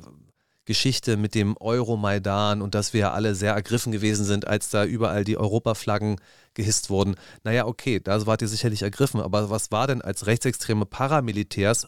[0.66, 5.24] Geschichte mit dem Euromaidan und dass wir alle sehr ergriffen gewesen sind, als da überall
[5.24, 6.18] die Europaflaggen
[6.54, 7.16] gehisst wurden.
[7.44, 11.88] Naja, okay, da wart ihr sicherlich ergriffen, aber was war denn als rechtsextreme Paramilitärs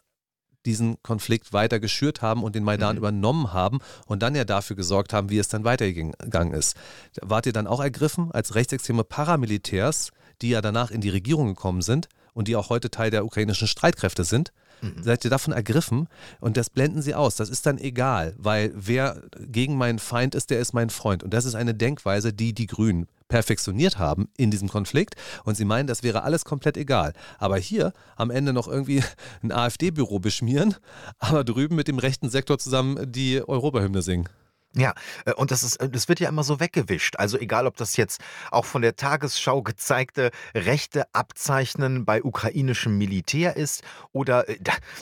[0.66, 2.99] diesen Konflikt weiter geschürt haben und den Maidan mhm.
[2.99, 6.76] übernommen haben und dann ja dafür gesorgt haben, wie es dann weitergegangen ist.
[7.22, 10.11] Wart ihr dann auch ergriffen als rechtsextreme Paramilitärs,
[10.41, 13.68] die ja danach in die Regierung gekommen sind und die auch heute Teil der ukrainischen
[13.68, 14.51] Streitkräfte sind?
[14.84, 15.02] Mhm.
[15.02, 16.08] Seid ihr davon ergriffen?
[16.40, 17.36] Und das blenden sie aus.
[17.36, 21.24] Das ist dann egal, weil wer gegen meinen Feind ist, der ist mein Freund.
[21.24, 25.66] Und das ist eine Denkweise, die die Grünen perfektioniert haben in diesem Konflikt und sie
[25.66, 27.14] meinen, das wäre alles komplett egal.
[27.40, 29.02] Aber hier am Ende noch irgendwie
[29.42, 30.76] ein AfD-Büro beschmieren,
[31.18, 34.30] aber drüben mit dem rechten Sektor zusammen die Europahymne singen.
[34.76, 34.93] Ja,
[35.26, 37.17] äh, und das ist äh, das wird ja immer so weggewischt.
[37.17, 43.55] Also egal, ob das jetzt auch von der Tagesschau gezeigte rechte Abzeichnen bei ukrainischem Militär
[43.55, 44.57] ist oder äh,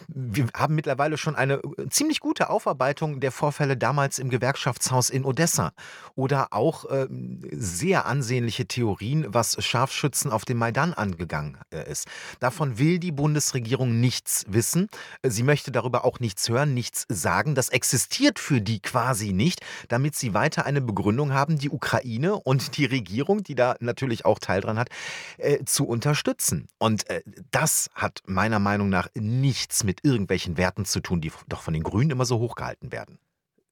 [0.08, 5.72] wir haben mittlerweile schon eine ziemlich gute Aufarbeitung der Vorfälle damals im Gewerkschaftshaus in Odessa
[6.16, 11.58] oder auch ähm, sehr ansehnliche Theorien, was Scharfschützen auf dem Maidan angegangen
[11.90, 12.08] ist.
[12.40, 14.90] Davon will die Bundesregierung nichts wissen.
[15.24, 17.56] Sie möchte darüber auch nichts hören, nichts sagen.
[17.56, 22.78] Das existiert für die quasi nicht damit sie weiter eine Begründung haben, die Ukraine und
[22.78, 24.90] die Regierung, die da natürlich auch Teil dran hat,
[25.38, 26.68] äh, zu unterstützen.
[26.78, 31.62] Und äh, das hat meiner Meinung nach nichts mit irgendwelchen Werten zu tun, die doch
[31.62, 33.20] von den Grünen immer so hochgehalten werden.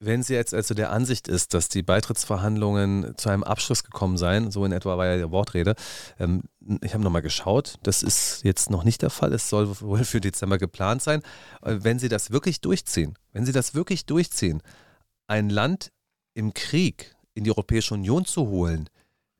[0.01, 4.49] Wenn sie jetzt also der Ansicht ist, dass die Beitrittsverhandlungen zu einem Abschluss gekommen seien,
[4.49, 5.75] so in etwa war ja die Wortrede,
[6.17, 6.43] ähm,
[6.81, 10.21] ich habe nochmal geschaut, das ist jetzt noch nicht der Fall, es soll wohl für
[10.21, 11.21] Dezember geplant sein.
[11.63, 14.61] Äh, wenn sie das wirklich durchziehen, wenn sie das wirklich durchziehen,
[15.29, 15.91] ein Land
[16.33, 18.89] im Krieg in die Europäische Union zu holen,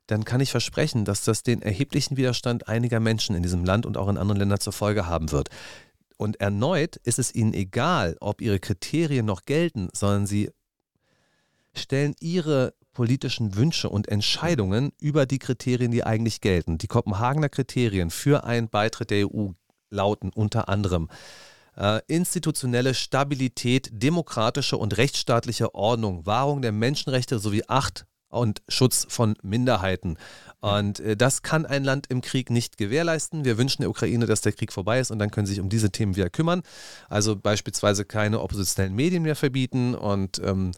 [0.06, 3.96] dann kann ich versprechen, dass das den erheblichen Widerstand einiger Menschen in diesem Land und
[3.96, 5.48] auch in anderen Ländern zur Folge haben wird.
[6.16, 10.50] Und erneut ist es ihnen egal, ob ihre Kriterien noch gelten, sondern sie
[11.74, 16.78] stellen ihre politischen Wünsche und Entscheidungen über die Kriterien, die eigentlich gelten.
[16.78, 19.50] Die Kopenhagener Kriterien für einen Beitritt der EU
[19.90, 21.08] lauten unter anderem
[21.76, 29.34] äh, institutionelle Stabilität, demokratische und rechtsstaatliche Ordnung, Wahrung der Menschenrechte sowie Acht und Schutz von
[29.42, 30.16] Minderheiten.
[30.60, 33.44] Und äh, das kann ein Land im Krieg nicht gewährleisten.
[33.44, 35.68] Wir wünschen der Ukraine, dass der Krieg vorbei ist und dann können sie sich um
[35.68, 36.62] diese Themen wieder kümmern.
[37.08, 40.72] Also beispielsweise keine oppositionellen Medien mehr verbieten und ähm,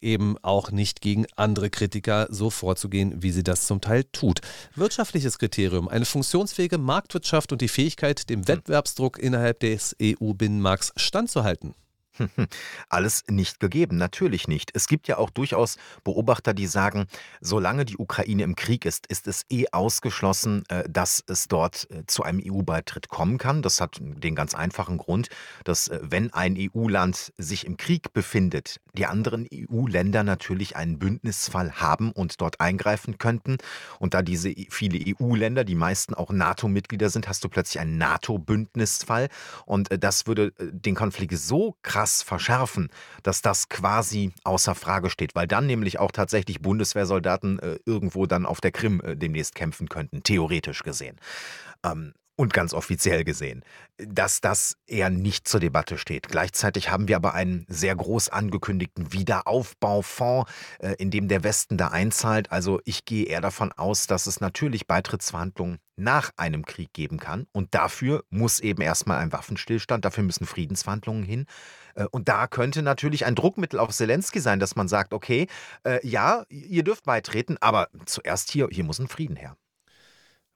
[0.00, 4.40] eben auch nicht gegen andere Kritiker so vorzugehen, wie sie das zum Teil tut.
[4.74, 11.74] Wirtschaftliches Kriterium, eine funktionsfähige Marktwirtschaft und die Fähigkeit, dem Wettbewerbsdruck innerhalb des EU-Binnenmarkts standzuhalten.
[12.88, 14.70] Alles nicht gegeben, natürlich nicht.
[14.74, 17.06] Es gibt ja auch durchaus Beobachter, die sagen,
[17.40, 22.04] solange die Ukraine im Krieg ist, ist es eh ausgeschlossen, äh, dass es dort äh,
[22.06, 23.62] zu einem EU-Beitritt kommen kann.
[23.62, 25.28] Das hat den ganz einfachen Grund,
[25.64, 31.72] dass äh, wenn ein EU-Land sich im Krieg befindet, die anderen EU-Länder natürlich einen Bündnisfall
[31.72, 33.58] haben und dort eingreifen könnten.
[33.98, 39.28] Und da diese viele EU-Länder, die meisten auch NATO-Mitglieder sind, hast du plötzlich einen NATO-Bündnisfall.
[39.66, 42.88] Und das würde den Konflikt so krass krass verschärfen,
[43.22, 48.46] dass das quasi außer Frage steht, weil dann nämlich auch tatsächlich Bundeswehrsoldaten äh, irgendwo dann
[48.46, 51.16] auf der Krim äh, demnächst kämpfen könnten, theoretisch gesehen.
[51.84, 53.64] Ähm, und ganz offiziell gesehen,
[53.96, 56.28] dass das eher nicht zur Debatte steht.
[56.28, 61.88] Gleichzeitig haben wir aber einen sehr groß angekündigten Wiederaufbaufonds, äh, in dem der Westen da
[61.88, 62.52] einzahlt.
[62.52, 67.48] Also ich gehe eher davon aus, dass es natürlich Beitrittsverhandlungen nach einem Krieg geben kann.
[67.50, 71.46] Und dafür muss eben erstmal ein Waffenstillstand, dafür müssen Friedensverhandlungen hin.
[71.96, 75.48] Äh, und da könnte natürlich ein Druckmittel auf Zelensky sein, dass man sagt, okay,
[75.82, 79.56] äh, ja, ihr dürft beitreten, aber zuerst hier, hier muss ein Frieden her.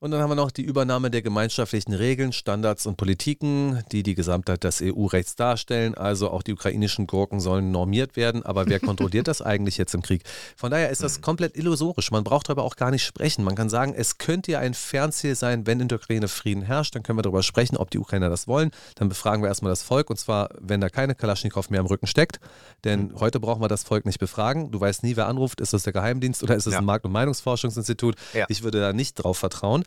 [0.03, 4.17] Und dann haben wir noch die Übernahme der gemeinschaftlichen Regeln, Standards und Politiken, die die
[4.17, 5.95] Gesamtheit des EU-Rechts darstellen.
[5.95, 8.43] Also auch die ukrainischen Gurken sollen normiert werden.
[8.43, 10.25] Aber wer kontrolliert das eigentlich jetzt im Krieg?
[10.57, 11.23] Von daher ist das hm.
[11.23, 12.11] komplett illusorisch.
[12.11, 13.45] Man braucht darüber auch gar nicht sprechen.
[13.45, 16.97] Man kann sagen, es könnte ja ein Fernziel sein, wenn in der Ukraine Frieden herrscht.
[16.97, 18.73] Dann können wir darüber sprechen, ob die Ukrainer das wollen.
[18.97, 20.11] Dann befragen wir erstmal das Volk.
[20.11, 22.41] Und zwar, wenn da keine Kalaschnikow mehr im Rücken steckt.
[22.83, 23.21] Denn hm.
[23.21, 24.73] heute brauchen wir das Volk nicht befragen.
[24.73, 25.61] Du weißt nie, wer anruft.
[25.61, 26.81] Ist das der Geheimdienst oder ist es ja.
[26.81, 28.17] ein Markt- und Meinungsforschungsinstitut?
[28.33, 28.47] Ja.
[28.49, 29.85] Ich würde da nicht drauf vertrauen.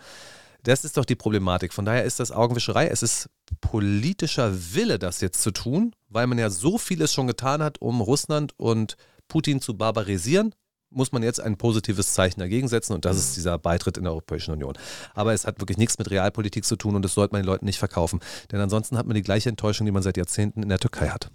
[0.63, 1.73] Das ist doch die Problematik.
[1.73, 2.87] Von daher ist das Augenwischerei.
[2.87, 3.29] Es ist
[3.61, 8.01] politischer Wille, das jetzt zu tun, weil man ja so vieles schon getan hat, um
[8.01, 8.97] Russland und
[9.27, 10.55] Putin zu barbarisieren.
[10.89, 14.13] Muss man jetzt ein positives Zeichen dagegen setzen und das ist dieser Beitritt in der
[14.13, 14.73] Europäischen Union.
[15.13, 17.65] Aber es hat wirklich nichts mit Realpolitik zu tun und das sollte man den Leuten
[17.65, 18.19] nicht verkaufen.
[18.51, 21.29] Denn ansonsten hat man die gleiche Enttäuschung, die man seit Jahrzehnten in der Türkei hat.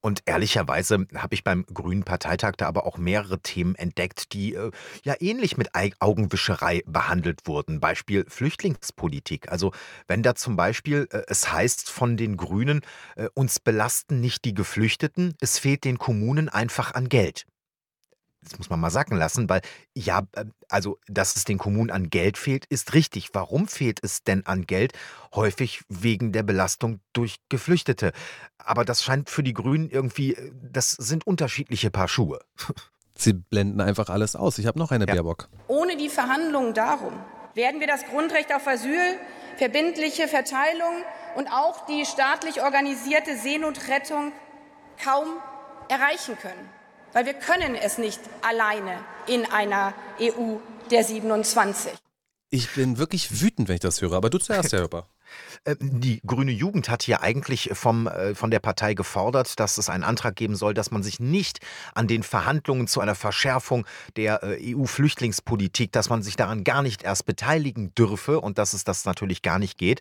[0.00, 4.70] Und ehrlicherweise habe ich beim Grünen Parteitag da aber auch mehrere Themen entdeckt, die äh,
[5.02, 7.80] ja ähnlich mit Augenwischerei behandelt wurden.
[7.80, 9.50] Beispiel Flüchtlingspolitik.
[9.52, 9.72] Also
[10.06, 12.80] wenn da zum Beispiel äh, es heißt von den Grünen,
[13.16, 17.46] äh, uns belasten nicht die Geflüchteten, es fehlt den Kommunen einfach an Geld
[18.42, 19.60] das muss man mal sacken lassen, weil
[19.94, 23.30] ja, äh, also dass es den Kommunen an Geld fehlt, ist richtig.
[23.32, 24.92] Warum fehlt es denn an Geld?
[25.34, 28.12] Häufig wegen der Belastung durch Geflüchtete.
[28.58, 32.40] Aber das scheint für die Grünen irgendwie, äh, das sind unterschiedliche Paar Schuhe.
[33.14, 34.58] Sie blenden einfach alles aus.
[34.58, 35.12] Ich habe noch eine ja.
[35.12, 35.48] Baerbock.
[35.68, 37.12] Ohne die Verhandlungen darum
[37.54, 39.18] werden wir das Grundrecht auf Asyl,
[39.58, 41.04] verbindliche Verteilung
[41.36, 44.32] und auch die staatlich organisierte Seenotrettung
[45.02, 45.26] kaum
[45.88, 46.79] erreichen können
[47.12, 50.56] weil wir können es nicht alleine in einer EU
[50.90, 51.92] der 27.
[52.50, 55.06] Ich bin wirklich wütend, wenn ich das höre, aber du zuerst, Herr Hörper.
[55.64, 59.88] Äh, die grüne Jugend hat hier eigentlich vom, äh, von der Partei gefordert, dass es
[59.88, 61.60] einen Antrag geben soll, dass man sich nicht
[61.94, 63.86] an den Verhandlungen zu einer Verschärfung
[64.16, 68.82] der äh, EU-Flüchtlingspolitik, dass man sich daran gar nicht erst beteiligen dürfe und dass es
[68.84, 70.00] das natürlich gar nicht geht.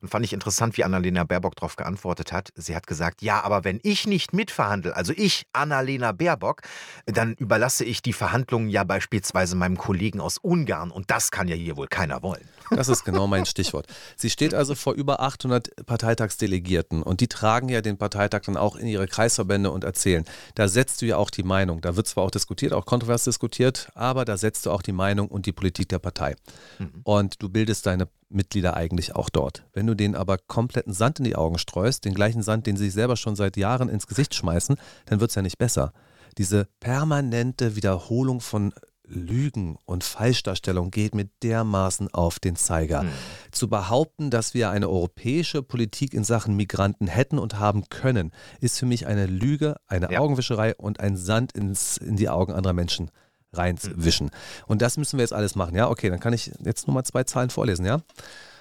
[0.00, 2.52] Und fand ich interessant, wie Annalena Baerbock darauf geantwortet hat.
[2.54, 6.62] Sie hat gesagt, ja, aber wenn ich nicht mitverhandle, also ich, Annalena Baerbock,
[7.04, 10.90] dann überlasse ich die Verhandlungen ja beispielsweise meinem Kollegen aus Ungarn.
[10.90, 12.48] Und das kann ja hier wohl keiner wollen.
[12.70, 13.86] Das ist genau mein Stichwort.
[14.16, 18.76] Sie steht also vor über 800 Parteitagsdelegierten und die tragen ja den Parteitag dann auch
[18.76, 20.24] in ihre Kreisverbände und erzählen.
[20.54, 21.80] Da setzt du ja auch die Meinung.
[21.80, 25.28] Da wird zwar auch diskutiert, auch kontrovers diskutiert, aber da setzt du auch die Meinung
[25.28, 26.36] und die Politik der Partei.
[26.78, 27.00] Mhm.
[27.02, 29.64] Und du bildest deine Mitglieder eigentlich auch dort.
[29.72, 32.84] Wenn du denen aber kompletten Sand in die Augen streust, den gleichen Sand, den sie
[32.84, 34.76] sich selber schon seit Jahren ins Gesicht schmeißen,
[35.06, 35.92] dann wird es ja nicht besser.
[36.38, 38.72] Diese permanente Wiederholung von
[39.10, 43.02] Lügen und Falschdarstellung geht mir dermaßen auf den Zeiger.
[43.02, 43.10] Mhm.
[43.50, 48.78] Zu behaupten, dass wir eine europäische Politik in Sachen Migranten hätten und haben können, ist
[48.78, 50.20] für mich eine Lüge, eine ja.
[50.20, 53.10] Augenwischerei und ein Sand ins, in die Augen anderer Menschen
[53.52, 54.30] reinwischen.
[54.66, 55.74] Und das müssen wir jetzt alles machen.
[55.74, 58.00] Ja, okay, dann kann ich jetzt nur mal zwei Zahlen vorlesen, ja?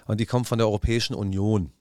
[0.05, 1.71] Und die kommen von der Europäischen Union.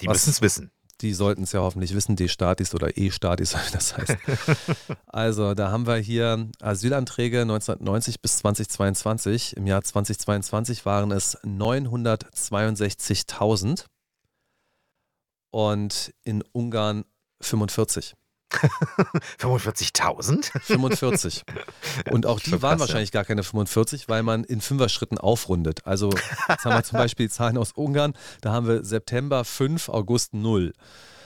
[0.00, 0.70] Die müssen es wissen.
[1.00, 4.16] Die sollten es ja hoffentlich wissen, D-Statis oder E-Statis, das heißt.
[5.06, 9.56] also, da haben wir hier Asylanträge 1990 bis 2022.
[9.56, 13.86] Im Jahr 2022 waren es 962.000
[15.50, 17.04] und in Ungarn
[17.40, 18.14] 45.
[19.40, 20.58] 45.000?
[20.60, 21.44] 45.
[22.10, 25.86] Und auch die waren wahrscheinlich gar keine 45, weil man in Fünfer-Schritten aufrundet.
[25.86, 26.10] Also
[26.48, 28.14] jetzt haben wir zum Beispiel die Zahlen aus Ungarn.
[28.40, 30.72] Da haben wir September 5, August 0.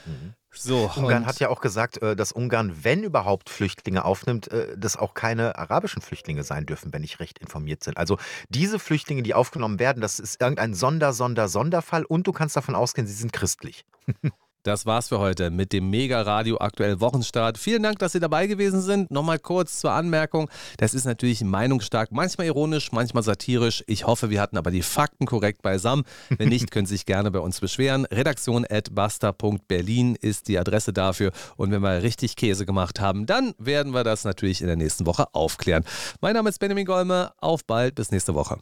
[0.05, 0.33] Mhm.
[0.59, 4.97] So, Ungarn hat ja auch gesagt, äh, dass Ungarn, wenn überhaupt Flüchtlinge aufnimmt, äh, dass
[4.97, 7.95] auch keine arabischen Flüchtlinge sein dürfen, wenn ich recht informiert bin.
[7.95, 8.17] Also
[8.49, 12.75] diese Flüchtlinge, die aufgenommen werden, das ist irgendein Sonder, Sonder, Sonderfall und du kannst davon
[12.75, 13.85] ausgehen, sie sind christlich.
[14.67, 17.57] Das war's für heute mit dem Mega Radio aktuell Wochenstart.
[17.57, 19.09] Vielen Dank, dass Sie dabei gewesen sind.
[19.11, 20.49] Nochmal kurz zur Anmerkung.
[20.75, 23.85] Das ist natürlich meinungsstark, manchmal ironisch, manchmal satirisch.
[23.87, 26.03] Ich hoffe, wir hatten aber die Fakten korrekt beisammen.
[26.37, 28.03] Wenn nicht, können Sie sich gerne bei uns beschweren.
[28.07, 31.31] Redaktion at basta.berlin ist die Adresse dafür.
[31.55, 35.05] Und wenn wir richtig Käse gemacht haben, dann werden wir das natürlich in der nächsten
[35.05, 35.85] Woche aufklären.
[36.19, 37.31] Mein Name ist Benjamin Golme.
[37.37, 38.57] Auf bald, bis nächste Woche.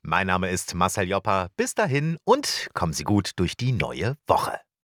[0.00, 1.48] Mein Name ist Marcel Joppa.
[1.58, 4.58] Bis dahin und kommen Sie gut durch die neue Woche.